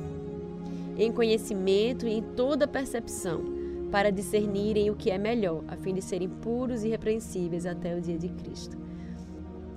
em 0.97 1.11
conhecimento 1.11 2.07
e 2.07 2.13
em 2.13 2.23
toda 2.23 2.69
percepção, 2.69 3.43
para 3.91 4.13
discernirem 4.13 4.91
o 4.91 4.95
que 4.95 5.11
é 5.11 5.19
melhor, 5.19 5.65
a 5.67 5.77
fim 5.77 5.95
de 5.95 6.03
serem 6.03 6.29
puros 6.29 6.85
e 6.85 6.89
irrepreensíveis 6.89 7.67
até 7.67 7.97
o 7.97 8.01
dia 8.01 8.19
de 8.19 8.29
Cristo. 8.29 8.77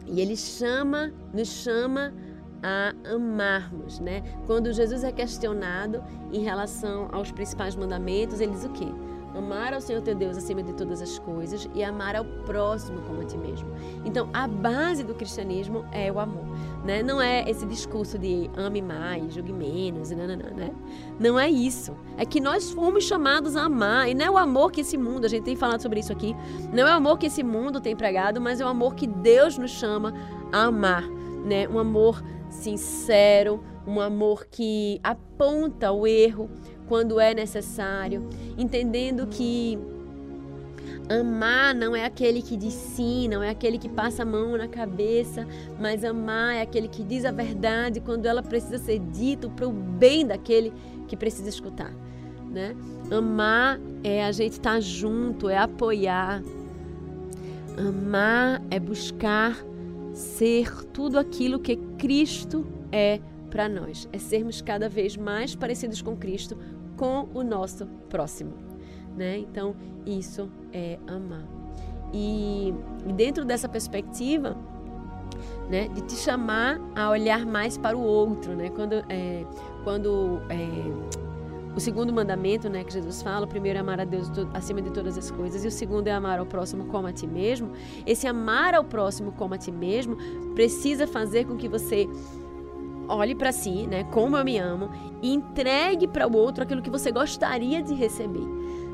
E 0.06 0.20
ele 0.22 0.36
chama, 0.36 1.14
nos 1.34 1.48
chama 1.50 2.14
a 2.62 2.94
amarmos, 3.14 4.00
né? 4.00 4.24
Quando 4.46 4.72
Jesus 4.72 5.04
é 5.04 5.12
questionado 5.12 6.04
em 6.32 6.44
relação 6.44 7.10
aos 7.12 7.32
principais 7.32 7.76
mandamentos, 7.76 8.40
ele 8.40 8.54
diz 8.54 8.64
o 8.64 8.70
quê? 8.70 8.88
Amar 9.36 9.74
ao 9.74 9.82
Senhor 9.82 10.02
teu 10.02 10.16
Deus 10.16 10.38
acima 10.38 10.62
de 10.62 10.74
todas 10.74 11.02
as 11.02 11.18
coisas 11.20 11.68
e 11.74 11.84
amar 11.84 12.16
ao 12.16 12.26
próximo 12.46 13.02
como 13.02 13.22
a 13.22 13.26
ti 13.26 13.38
mesmo. 13.38 13.68
Então, 14.06 14.30
a 14.34 14.48
base 14.48 15.04
do 15.04 15.14
cristianismo 15.14 15.86
é 15.92 16.12
o 16.12 16.20
amor, 16.20 16.46
né? 16.86 17.02
Não 17.02 17.22
é 17.22 17.50
esse 17.50 17.66
discurso 17.66 18.18
de 18.18 18.50
ame 18.56 18.82
mais, 18.82 19.34
julgue 19.34 19.52
menos, 19.52 20.12
não, 20.12 20.28
não, 20.28 20.36
né? 20.36 20.72
Não 21.20 21.40
é 21.40 21.50
isso. 21.50 21.96
É 22.18 22.26
que 22.26 22.40
nós 22.40 22.72
fomos 22.72 23.06
chamados 23.06 23.56
a 23.56 23.64
amar 23.64 24.10
e 24.10 24.14
não 24.14 24.26
é 24.26 24.32
o 24.32 24.38
amor 24.38 24.72
que 24.72 24.82
esse 24.82 24.98
mundo, 24.98 25.26
a 25.26 25.30
gente 25.30 25.44
tem 25.44 25.56
falado 25.56 25.82
sobre 25.82 26.00
isso 26.00 26.12
aqui, 26.12 26.36
não 26.72 26.88
é 26.88 26.94
o 26.94 26.98
amor 26.98 27.18
que 27.18 27.26
esse 27.26 27.44
mundo 27.44 27.82
tem 27.82 27.96
pregado, 27.96 28.40
mas 28.40 28.62
é 28.62 28.66
o 28.66 28.68
amor 28.68 28.96
que 28.96 29.08
Deus 29.08 29.58
nos 29.58 29.72
chama 29.72 30.14
a 30.52 30.66
amar, 30.66 31.08
né? 31.44 31.68
Um 31.68 31.80
amor 31.80 32.24
sincero, 32.50 33.64
um 33.86 34.00
amor 34.00 34.46
que 34.46 35.00
aponta 35.04 35.92
o 35.92 36.08
erro, 36.08 36.50
quando 36.88 37.20
é 37.20 37.34
necessário, 37.34 38.28
entendendo 38.58 39.28
que 39.28 39.78
amar 41.10 41.76
não 41.76 41.96
é 41.96 42.06
aquele 42.06 42.42
que 42.42 42.56
diz 42.56 42.74
sim, 42.74 43.28
não 43.28 43.44
é 43.44 43.50
aquele 43.50 43.78
que 43.78 43.90
passa 43.90 44.24
a 44.24 44.26
mão 44.26 44.58
na 44.58 44.68
cabeça, 44.68 45.46
mas 45.80 46.04
amar 46.04 46.56
é 46.56 46.62
aquele 46.62 46.88
que 46.88 47.04
diz 47.04 47.26
a 47.26 47.32
verdade 47.32 48.00
quando 48.00 48.26
ela 48.26 48.42
precisa 48.42 48.78
ser 48.78 49.00
dita 49.00 49.50
para 49.50 49.68
o 49.68 49.72
bem 49.72 50.26
daquele 50.26 50.72
que 51.08 51.16
precisa 51.16 51.50
escutar, 51.50 51.94
né? 52.50 52.76
Amar 53.12 53.80
é 54.04 54.24
a 54.24 54.32
gente 54.32 54.54
estar 54.54 54.74
tá 54.74 54.80
junto, 54.80 55.50
é 55.50 55.58
apoiar. 55.58 56.42
Amar 57.78 58.62
é 58.70 58.80
buscar 58.80 59.58
ser 60.14 60.86
tudo 60.86 61.18
aquilo 61.18 61.60
que 61.60 61.76
Cristo 61.98 62.66
é 62.92 63.20
para 63.50 63.70
nós, 63.70 64.08
é 64.12 64.18
sermos 64.18 64.62
cada 64.62 64.90
vez 64.90 65.16
mais 65.16 65.56
parecidos 65.56 66.02
com 66.02 66.16
Cristo, 66.16 66.58
com 67.04 67.28
o 67.34 67.44
nosso 67.44 67.86
próximo. 68.10 68.54
né? 69.14 69.38
Então, 69.40 69.76
isso 70.06 70.50
é 70.72 70.98
amar. 71.06 71.44
E, 72.14 72.74
dentro 73.14 73.44
dessa 73.44 73.68
perspectiva, 73.68 74.56
né, 75.70 75.90
de 75.90 76.02
te 76.04 76.14
chamar 76.14 76.80
a 76.96 77.10
olhar 77.10 77.46
mais 77.46 77.78
para 77.78 77.98
o 77.98 78.02
outro, 78.02 78.56
né? 78.56 78.70
Quando, 78.70 78.94
é, 79.10 79.46
quando 79.84 80.40
é, 80.50 81.76
o 81.76 81.80
segundo 81.80 82.14
mandamento, 82.14 82.70
né, 82.70 82.86
que 82.86 82.94
Jesus 82.94 83.22
fala, 83.22 83.46
o 83.46 83.50
primeiro 83.50 83.78
é 83.78 83.82
amar 83.82 84.00
a 84.00 84.06
Deus 84.06 84.32
acima 84.54 84.82
de 84.82 84.90
todas 84.90 85.18
as 85.18 85.30
coisas 85.30 85.66
e 85.66 85.68
o 85.68 85.72
segundo 85.72 86.08
é 86.08 86.12
amar 86.12 86.40
ao 86.40 86.46
próximo 86.46 86.86
como 86.86 87.08
a 87.08 87.12
ti 87.12 87.28
mesmo. 87.28 87.72
Esse 88.06 88.28
amar 88.28 88.74
ao 88.74 88.84
próximo 88.84 89.34
como 89.34 89.54
a 89.54 89.58
ti 89.58 89.72
mesmo 89.72 90.16
precisa 90.56 91.06
fazer 91.06 91.46
com 91.46 91.58
que 91.58 91.68
você 91.68 92.08
olhe 93.08 93.36
para 93.36 93.52
si, 93.52 93.88
né, 93.88 94.04
como 94.06 94.38
eu 94.38 94.44
me 94.44 94.58
amo, 94.58 94.90
e 95.22 95.34
entregue 95.34 96.08
para 96.08 96.28
o 96.28 96.36
outro 96.36 96.64
aquilo 96.64 96.82
que 96.82 96.90
você 96.90 97.12
gostaria 97.12 97.82
de 97.82 97.94
receber. 97.94 98.46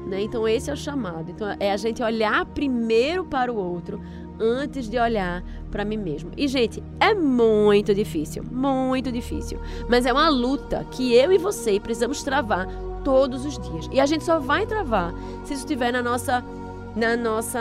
Né? 0.07 0.21
Então 0.21 0.47
esse 0.47 0.69
é 0.69 0.73
o 0.73 0.77
chamado. 0.77 1.31
Então 1.31 1.47
é 1.59 1.71
a 1.71 1.77
gente 1.77 2.01
olhar 2.01 2.45
primeiro 2.45 3.23
para 3.23 3.51
o 3.51 3.57
outro 3.57 4.01
antes 4.39 4.89
de 4.89 4.97
olhar 4.97 5.43
para 5.69 5.83
mim 5.83 5.97
mesmo. 5.97 6.31
E 6.37 6.47
gente, 6.47 6.81
é 6.99 7.13
muito 7.13 7.93
difícil, 7.93 8.43
muito 8.43 9.11
difícil, 9.11 9.59
mas 9.89 10.05
é 10.05 10.13
uma 10.13 10.29
luta 10.29 10.85
que 10.91 11.13
eu 11.13 11.31
e 11.31 11.37
você 11.37 11.79
precisamos 11.79 12.23
travar 12.23 12.67
todos 13.03 13.45
os 13.45 13.59
dias. 13.59 13.89
E 13.91 13.99
a 13.99 14.05
gente 14.05 14.23
só 14.23 14.39
vai 14.39 14.65
travar 14.65 15.13
se 15.43 15.53
isso 15.53 15.63
estiver 15.63 15.91
na 15.91 16.01
nossa 16.01 16.43
na 16.95 17.15
nossa, 17.15 17.59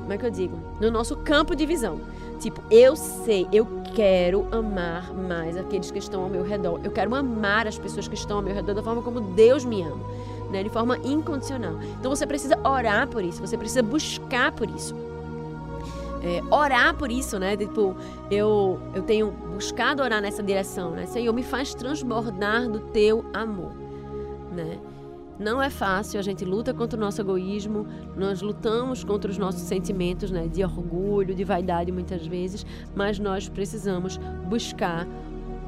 como 0.00 0.12
é 0.12 0.16
que 0.16 0.24
eu 0.24 0.30
digo? 0.30 0.56
No 0.80 0.90
nosso 0.90 1.16
campo 1.16 1.56
de 1.56 1.66
visão. 1.66 2.00
Tipo, 2.38 2.62
eu 2.70 2.94
sei, 2.96 3.46
eu 3.52 3.66
quero 3.94 4.46
amar 4.52 5.12
mais 5.12 5.56
aqueles 5.56 5.90
que 5.90 5.98
estão 5.98 6.22
ao 6.22 6.28
meu 6.28 6.44
redor. 6.44 6.80
Eu 6.84 6.90
quero 6.90 7.14
amar 7.14 7.66
as 7.66 7.78
pessoas 7.78 8.06
que 8.06 8.14
estão 8.14 8.38
ao 8.38 8.42
meu 8.42 8.54
redor 8.54 8.74
da 8.74 8.82
forma 8.82 9.02
como 9.02 9.20
Deus 9.20 9.64
me 9.64 9.82
ama, 9.82 10.04
né? 10.50 10.62
De 10.62 10.70
forma 10.70 10.98
incondicional. 10.98 11.74
Então 11.98 12.14
você 12.14 12.26
precisa 12.26 12.58
orar 12.66 13.08
por 13.08 13.24
isso, 13.24 13.40
você 13.40 13.56
precisa 13.56 13.82
buscar 13.82 14.52
por 14.52 14.68
isso 14.70 14.94
é, 16.22 16.42
orar 16.50 16.94
por 16.94 17.10
isso, 17.10 17.38
né? 17.38 17.56
Tipo, 17.56 17.96
eu, 18.30 18.80
eu 18.94 19.02
tenho 19.02 19.30
buscado 19.30 20.02
orar 20.02 20.20
nessa 20.20 20.42
direção, 20.42 20.90
né? 20.90 21.06
Senhor, 21.06 21.32
me 21.32 21.42
faz 21.42 21.74
transbordar 21.74 22.68
do 22.68 22.80
teu 22.80 23.24
amor, 23.32 23.72
né? 24.52 24.78
Não 25.38 25.62
é 25.62 25.70
fácil, 25.70 26.18
a 26.18 26.22
gente 26.22 26.44
luta 26.44 26.74
contra 26.74 26.96
o 26.96 27.00
nosso 27.00 27.20
egoísmo, 27.20 27.86
nós 28.16 28.42
lutamos 28.42 29.04
contra 29.04 29.30
os 29.30 29.38
nossos 29.38 29.62
sentimentos 29.62 30.32
né, 30.32 30.48
de 30.48 30.64
orgulho, 30.64 31.34
de 31.34 31.44
vaidade 31.44 31.92
muitas 31.92 32.26
vezes, 32.26 32.66
mas 32.94 33.20
nós 33.20 33.48
precisamos 33.48 34.18
buscar 34.48 35.06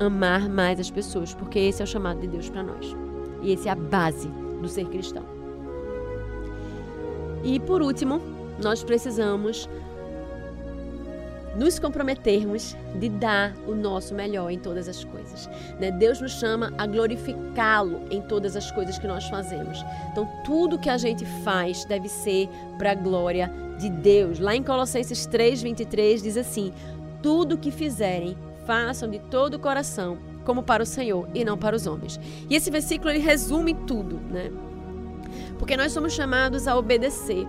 amar 0.01 0.49
mais 0.49 0.81
as 0.81 0.91
pessoas, 0.91 1.35
porque 1.35 1.59
esse 1.59 1.83
é 1.83 1.85
o 1.85 1.87
chamado 1.87 2.21
de 2.21 2.27
Deus 2.27 2.51
para 2.51 2.65
nós. 2.65 2.97
E 3.43 3.53
esse 3.53 3.69
é 3.69 3.71
a 3.71 3.77
base 3.77 4.29
do 4.61 4.69
ser 4.69 4.87
cristão. 4.87 5.25
E 7.45 7.61
por 7.61 7.81
último, 7.81 8.21
nós 8.63 8.83
precisamos 8.83 9.69
nos 11.57 11.79
comprometermos 11.79 12.77
de 12.99 13.09
dar 13.09 13.55
o 13.67 13.75
nosso 13.75 14.15
melhor 14.15 14.51
em 14.51 14.59
todas 14.59 14.89
as 14.89 15.05
coisas. 15.05 15.49
Né? 15.81 15.91
Deus 15.91 16.21
nos 16.21 16.33
chama 16.33 16.73
a 16.79 16.87
glorificá-lo 16.87 18.03
em 18.11 18.21
todas 18.23 18.57
as 18.57 18.71
coisas 18.71 18.99
que 18.99 19.07
nós 19.07 19.29
fazemos. 19.29 19.85
Então, 20.13 20.29
tudo 20.45 20.79
que 20.79 20.89
a 20.89 20.97
gente 20.97 21.25
faz 21.43 21.85
deve 21.85 22.09
ser 22.09 22.49
para 22.79 22.93
a 22.93 22.95
glória 22.95 23.51
de 23.79 23.91
Deus. 23.91 24.39
Lá 24.39 24.55
em 24.55 24.63
Colossenses 24.63 25.27
3:23 25.27 26.23
diz 26.23 26.37
assim: 26.37 26.73
Tudo 27.23 27.59
que 27.59 27.71
fizerem, 27.71 28.37
façam 28.67 29.11
de 29.11 29.19
todo 29.19 29.55
o 29.55 29.59
coração, 29.59 30.19
como 30.45 30.63
para 30.63 30.83
o 30.83 30.87
Senhor 30.87 31.29
e 31.35 31.45
não 31.45 31.59
para 31.59 31.75
os 31.75 31.87
homens. 31.87 32.21
E 32.49 32.55
esse 32.55 32.71
versículo 32.71 33.11
ele 33.11 33.19
resume 33.19 33.75
tudo, 33.75 34.21
né? 34.31 34.51
Porque 35.59 35.77
nós 35.77 35.93
somos 35.93 36.13
chamados 36.13 36.67
a 36.67 36.77
obedecer. 36.77 37.47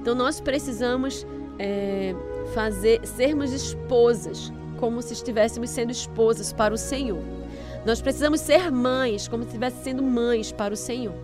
Então, 0.00 0.14
nós 0.14 0.40
precisamos 0.40 1.26
é, 1.58 2.14
fazer 2.54 3.00
sermos 3.06 3.52
esposas, 3.52 4.52
como 4.78 5.02
se 5.02 5.12
estivéssemos 5.12 5.70
sendo 5.70 5.90
esposas 5.90 6.52
para 6.52 6.72
o 6.72 6.78
Senhor. 6.78 7.22
Nós 7.84 8.00
precisamos 8.00 8.40
ser 8.40 8.70
mães, 8.70 9.28
como 9.28 9.42
se 9.42 9.48
estivesse 9.48 9.82
sendo 9.82 10.02
mães 10.02 10.52
para 10.52 10.74
o 10.74 10.76
Senhor. 10.76 11.14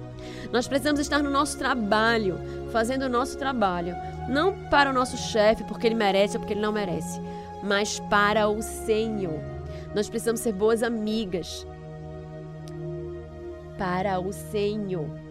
Nós 0.52 0.66
precisamos 0.66 1.00
estar 1.00 1.22
no 1.22 1.30
nosso 1.30 1.58
trabalho, 1.58 2.38
fazendo 2.72 3.02
o 3.02 3.08
nosso 3.08 3.36
trabalho, 3.36 3.94
não 4.28 4.52
para 4.68 4.90
o 4.90 4.92
nosso 4.92 5.16
chefe 5.16 5.64
porque 5.64 5.86
ele 5.86 5.94
merece 5.94 6.36
ou 6.36 6.40
porque 6.40 6.54
ele 6.54 6.60
não 6.60 6.72
merece, 6.72 7.20
mas 7.62 8.00
para 8.10 8.48
o 8.48 8.62
Senhor. 8.62 9.40
Nós 9.94 10.08
precisamos 10.08 10.40
ser 10.40 10.52
boas 10.52 10.82
amigas 10.82 11.66
para 13.76 14.18
o 14.18 14.32
Senhor 14.32 15.23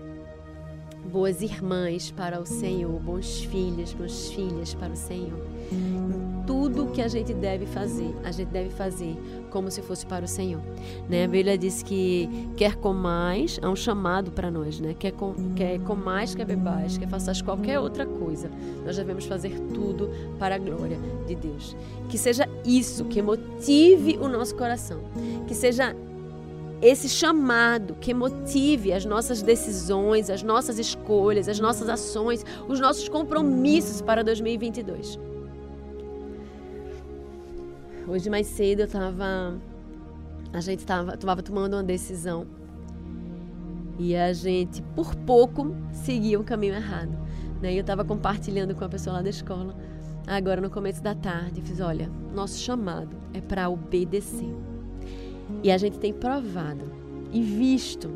boas 1.12 1.42
irmãs 1.42 2.12
para 2.12 2.40
o 2.40 2.46
Senhor, 2.46 3.00
bons 3.00 3.44
filhos, 3.44 3.94
boas 3.94 4.32
filhas 4.32 4.74
para 4.74 4.94
o 4.94 4.96
Senhor. 4.96 5.40
Tudo 6.46 6.88
que 6.88 7.02
a 7.02 7.08
gente 7.08 7.34
deve 7.34 7.66
fazer, 7.66 8.14
a 8.24 8.32
gente 8.32 8.50
deve 8.50 8.70
fazer 8.70 9.16
como 9.50 9.72
se 9.72 9.82
fosse 9.82 10.06
para 10.06 10.26
o 10.26 10.28
Senhor. 10.28 10.62
Né? 11.10 11.24
A 11.24 11.28
Bíblia 11.28 11.58
diz 11.58 11.82
que 11.82 12.30
quer 12.58 12.76
comais, 12.76 13.60
é 13.62 13.68
um 13.68 13.76
chamado 13.76 14.32
para 14.32 14.52
nós, 14.52 14.80
né? 14.80 14.94
Quer, 14.98 15.12
com, 15.12 15.34
quer 15.56 15.80
comais, 15.80 16.36
quer 16.36 16.46
bebais, 16.46 16.98
quer 16.98 17.08
faças 17.08 17.42
qualquer 17.42 17.80
outra 17.80 18.06
coisa. 18.06 18.50
Nós 18.86 18.98
devemos 18.98 19.26
fazer 19.26 19.58
tudo 19.74 20.10
para 20.38 20.56
a 20.56 20.58
glória 20.58 20.98
de 21.26 21.36
Deus. 21.36 21.78
Que 22.10 22.18
seja 22.18 22.48
isso 22.66 23.06
que 23.06 23.22
motive 23.22 24.18
o 24.18 24.28
nosso 24.28 24.56
coração. 24.56 25.00
Que 25.48 25.56
seja 25.56 25.96
esse 26.82 27.08
chamado 27.08 27.96
que 27.96 28.14
motive 28.14 28.92
as 28.92 29.06
nossas 29.06 29.42
decisões, 29.42 30.30
as 30.30 30.44
nossas 30.44 30.80
escolhas, 30.80 31.48
as 31.48 31.60
nossas 31.60 31.88
ações, 31.90 32.46
os 32.68 32.80
nossos 32.80 33.08
compromissos 33.08 34.02
para 34.02 34.24
2022. 34.24 35.20
Hoje 38.08 38.30
mais 38.30 38.48
cedo 38.48 38.82
eu 38.82 38.86
estava 38.86 39.58
a 40.52 40.62
gente 40.62 40.80
estava 40.80 41.42
tomando 41.42 41.74
uma 41.74 41.84
decisão 41.84 42.46
e 43.98 44.16
a 44.16 44.34
gente 44.34 44.82
por 44.96 45.16
pouco 45.16 45.76
seguia 45.92 46.40
o 46.40 46.44
caminho 46.44 46.76
errado. 46.76 47.18
Né? 47.62 47.74
Eu 47.74 47.82
estava 47.82 48.04
compartilhando 48.04 48.76
com 48.76 48.84
a 48.84 48.90
pessoa 48.90 49.18
lá 49.18 49.22
da 49.22 49.30
escola 49.30 49.76
agora 50.28 50.62
no 50.62 50.70
começo 50.70 51.02
da 51.02 51.14
tarde, 51.14 51.62
fiz, 51.62 51.80
olha, 51.80 52.10
nosso 52.34 52.60
chamado 52.60 53.16
é 53.34 53.42
para 53.42 53.70
obedecer. 53.70 54.73
E 55.62 55.72
a 55.72 55.78
gente 55.78 56.00
tem 56.00 56.14
provado 56.14 56.92
e 57.32 57.42
visto 57.42 58.10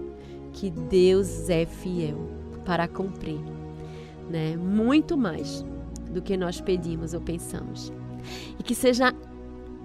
que 0.53 0.69
Deus 0.69 1.49
é 1.49 1.65
fiel 1.65 2.17
para 2.65 2.87
cumprir, 2.87 3.39
né? 4.29 4.55
Muito 4.57 5.17
mais 5.17 5.63
do 6.11 6.21
que 6.21 6.35
nós 6.35 6.59
pedimos 6.59 7.13
ou 7.13 7.21
pensamos. 7.21 7.91
E 8.59 8.63
que 8.63 8.75
seja 8.75 9.13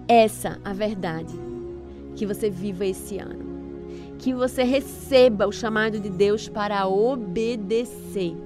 essa 0.08 0.58
a 0.64 0.72
verdade 0.72 1.34
que 2.14 2.26
você 2.26 2.50
viva 2.50 2.84
esse 2.84 3.18
ano. 3.18 3.52
Que 4.18 4.32
você 4.32 4.62
receba 4.62 5.46
o 5.46 5.52
chamado 5.52 5.98
de 5.98 6.08
Deus 6.08 6.48
para 6.48 6.86
obedecer. 6.86 8.36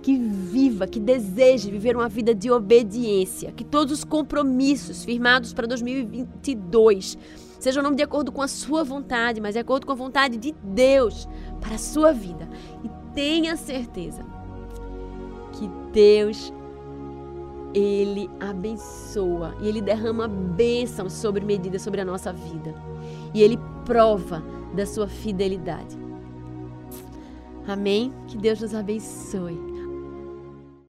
Que 0.00 0.16
viva, 0.16 0.86
que 0.86 1.00
deseje 1.00 1.70
viver 1.70 1.96
uma 1.96 2.08
vida 2.08 2.34
de 2.34 2.50
obediência. 2.50 3.52
Que 3.52 3.64
todos 3.64 3.92
os 3.92 4.04
compromissos 4.04 5.04
firmados 5.04 5.52
para 5.52 5.66
2022 5.66 7.18
Seja 7.58 7.82
não 7.82 7.94
de 7.94 8.02
acordo 8.02 8.30
com 8.30 8.42
a 8.42 8.48
sua 8.48 8.84
vontade, 8.84 9.40
mas 9.40 9.54
de 9.54 9.60
acordo 9.60 9.86
com 9.86 9.92
a 9.92 9.96
vontade 9.96 10.36
de 10.36 10.54
Deus 10.62 11.28
para 11.60 11.74
a 11.74 11.78
sua 11.78 12.12
vida. 12.12 12.48
E 12.84 12.90
tenha 13.14 13.56
certeza 13.56 14.24
que 15.52 15.68
Deus 15.92 16.52
ele 17.74 18.30
abençoa 18.40 19.54
e 19.60 19.68
ele 19.68 19.80
derrama 19.80 20.26
bênçãos 20.26 21.12
sobre 21.12 21.44
medida 21.44 21.78
sobre 21.78 22.00
a 22.00 22.04
nossa 22.04 22.32
vida. 22.32 22.74
E 23.34 23.42
ele 23.42 23.58
prova 23.84 24.42
da 24.74 24.86
sua 24.86 25.08
fidelidade. 25.08 25.98
Amém? 27.66 28.12
Que 28.26 28.38
Deus 28.38 28.60
nos 28.60 28.74
abençoe. 28.74 29.67